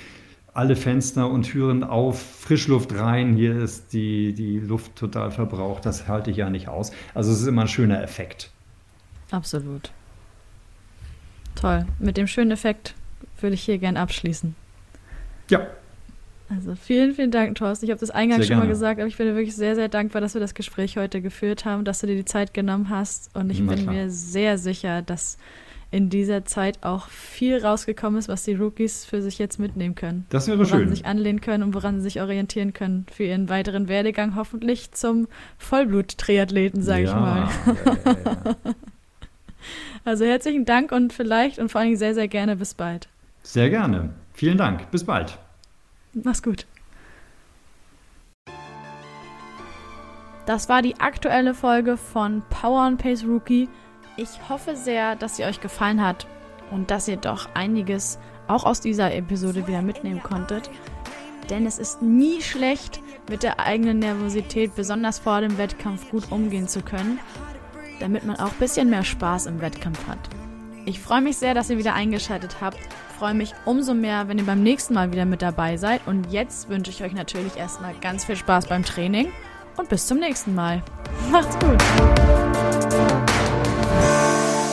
[0.57, 6.07] alle Fenster und Türen auf, Frischluft rein, hier ist die, die Luft total verbraucht, das
[6.07, 6.91] halte ich ja nicht aus.
[7.13, 8.49] Also es ist immer ein schöner Effekt.
[9.29, 9.91] Absolut.
[11.53, 11.85] Toll.
[11.99, 12.95] Mit dem schönen Effekt
[13.39, 14.55] würde ich hier gern abschließen.
[15.51, 15.67] Ja.
[16.49, 17.85] Also vielen, vielen Dank, Thorsten.
[17.85, 20.33] Ich habe das eingangs schon mal gesagt, aber ich bin wirklich sehr, sehr dankbar, dass
[20.33, 23.35] wir das Gespräch heute geführt haben, dass du dir die Zeit genommen hast.
[23.35, 23.93] Und ich Na bin klar.
[23.93, 25.37] mir sehr sicher, dass
[25.89, 30.25] in dieser Zeit auch viel rausgekommen ist, was die Rookies für sich jetzt mitnehmen können.
[30.29, 30.79] Das wäre woran schön.
[30.79, 34.35] Woran sie sich anlehnen können und woran sie sich orientieren können für ihren weiteren Werdegang,
[34.35, 35.27] hoffentlich zum
[35.57, 37.49] Vollblut-Triathleten, sage ja, ich mal.
[37.65, 38.55] Ja, ja,
[40.05, 43.07] also herzlichen Dank und vielleicht und vor allen Dingen sehr, sehr gerne bis bald.
[43.43, 44.09] Sehr gerne.
[44.33, 44.91] Vielen Dank.
[44.91, 45.37] Bis bald.
[46.13, 46.65] Mach's gut.
[50.45, 53.67] Das war die aktuelle Folge von Power and Pace Rookie.
[54.19, 56.25] Ich hoffe sehr, dass sie euch gefallen hat
[56.71, 60.71] und dass ihr doch einiges auch aus dieser Episode wieder mitnehmen konntet.
[61.51, 62.99] Denn es ist nie schlecht,
[63.29, 67.19] mit der eigenen Nervosität, besonders vor dem Wettkampf, gut umgehen zu können,
[67.99, 70.19] damit man auch ein bisschen mehr Spaß im Wettkampf hat.
[70.85, 72.79] Ich freue mich sehr, dass ihr wieder eingeschaltet habt.
[73.19, 76.07] Freue mich umso mehr, wenn ihr beim nächsten Mal wieder mit dabei seid.
[76.07, 79.31] Und jetzt wünsche ich euch natürlich erstmal ganz viel Spaß beim Training
[79.77, 80.81] und bis zum nächsten Mal.
[81.29, 81.83] Macht's gut!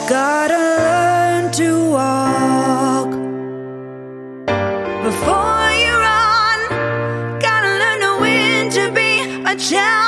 [0.08, 3.10] Gotta learn to walk
[5.02, 6.60] before you run.
[7.40, 9.10] Gotta learn to win to be
[9.50, 10.03] a champion.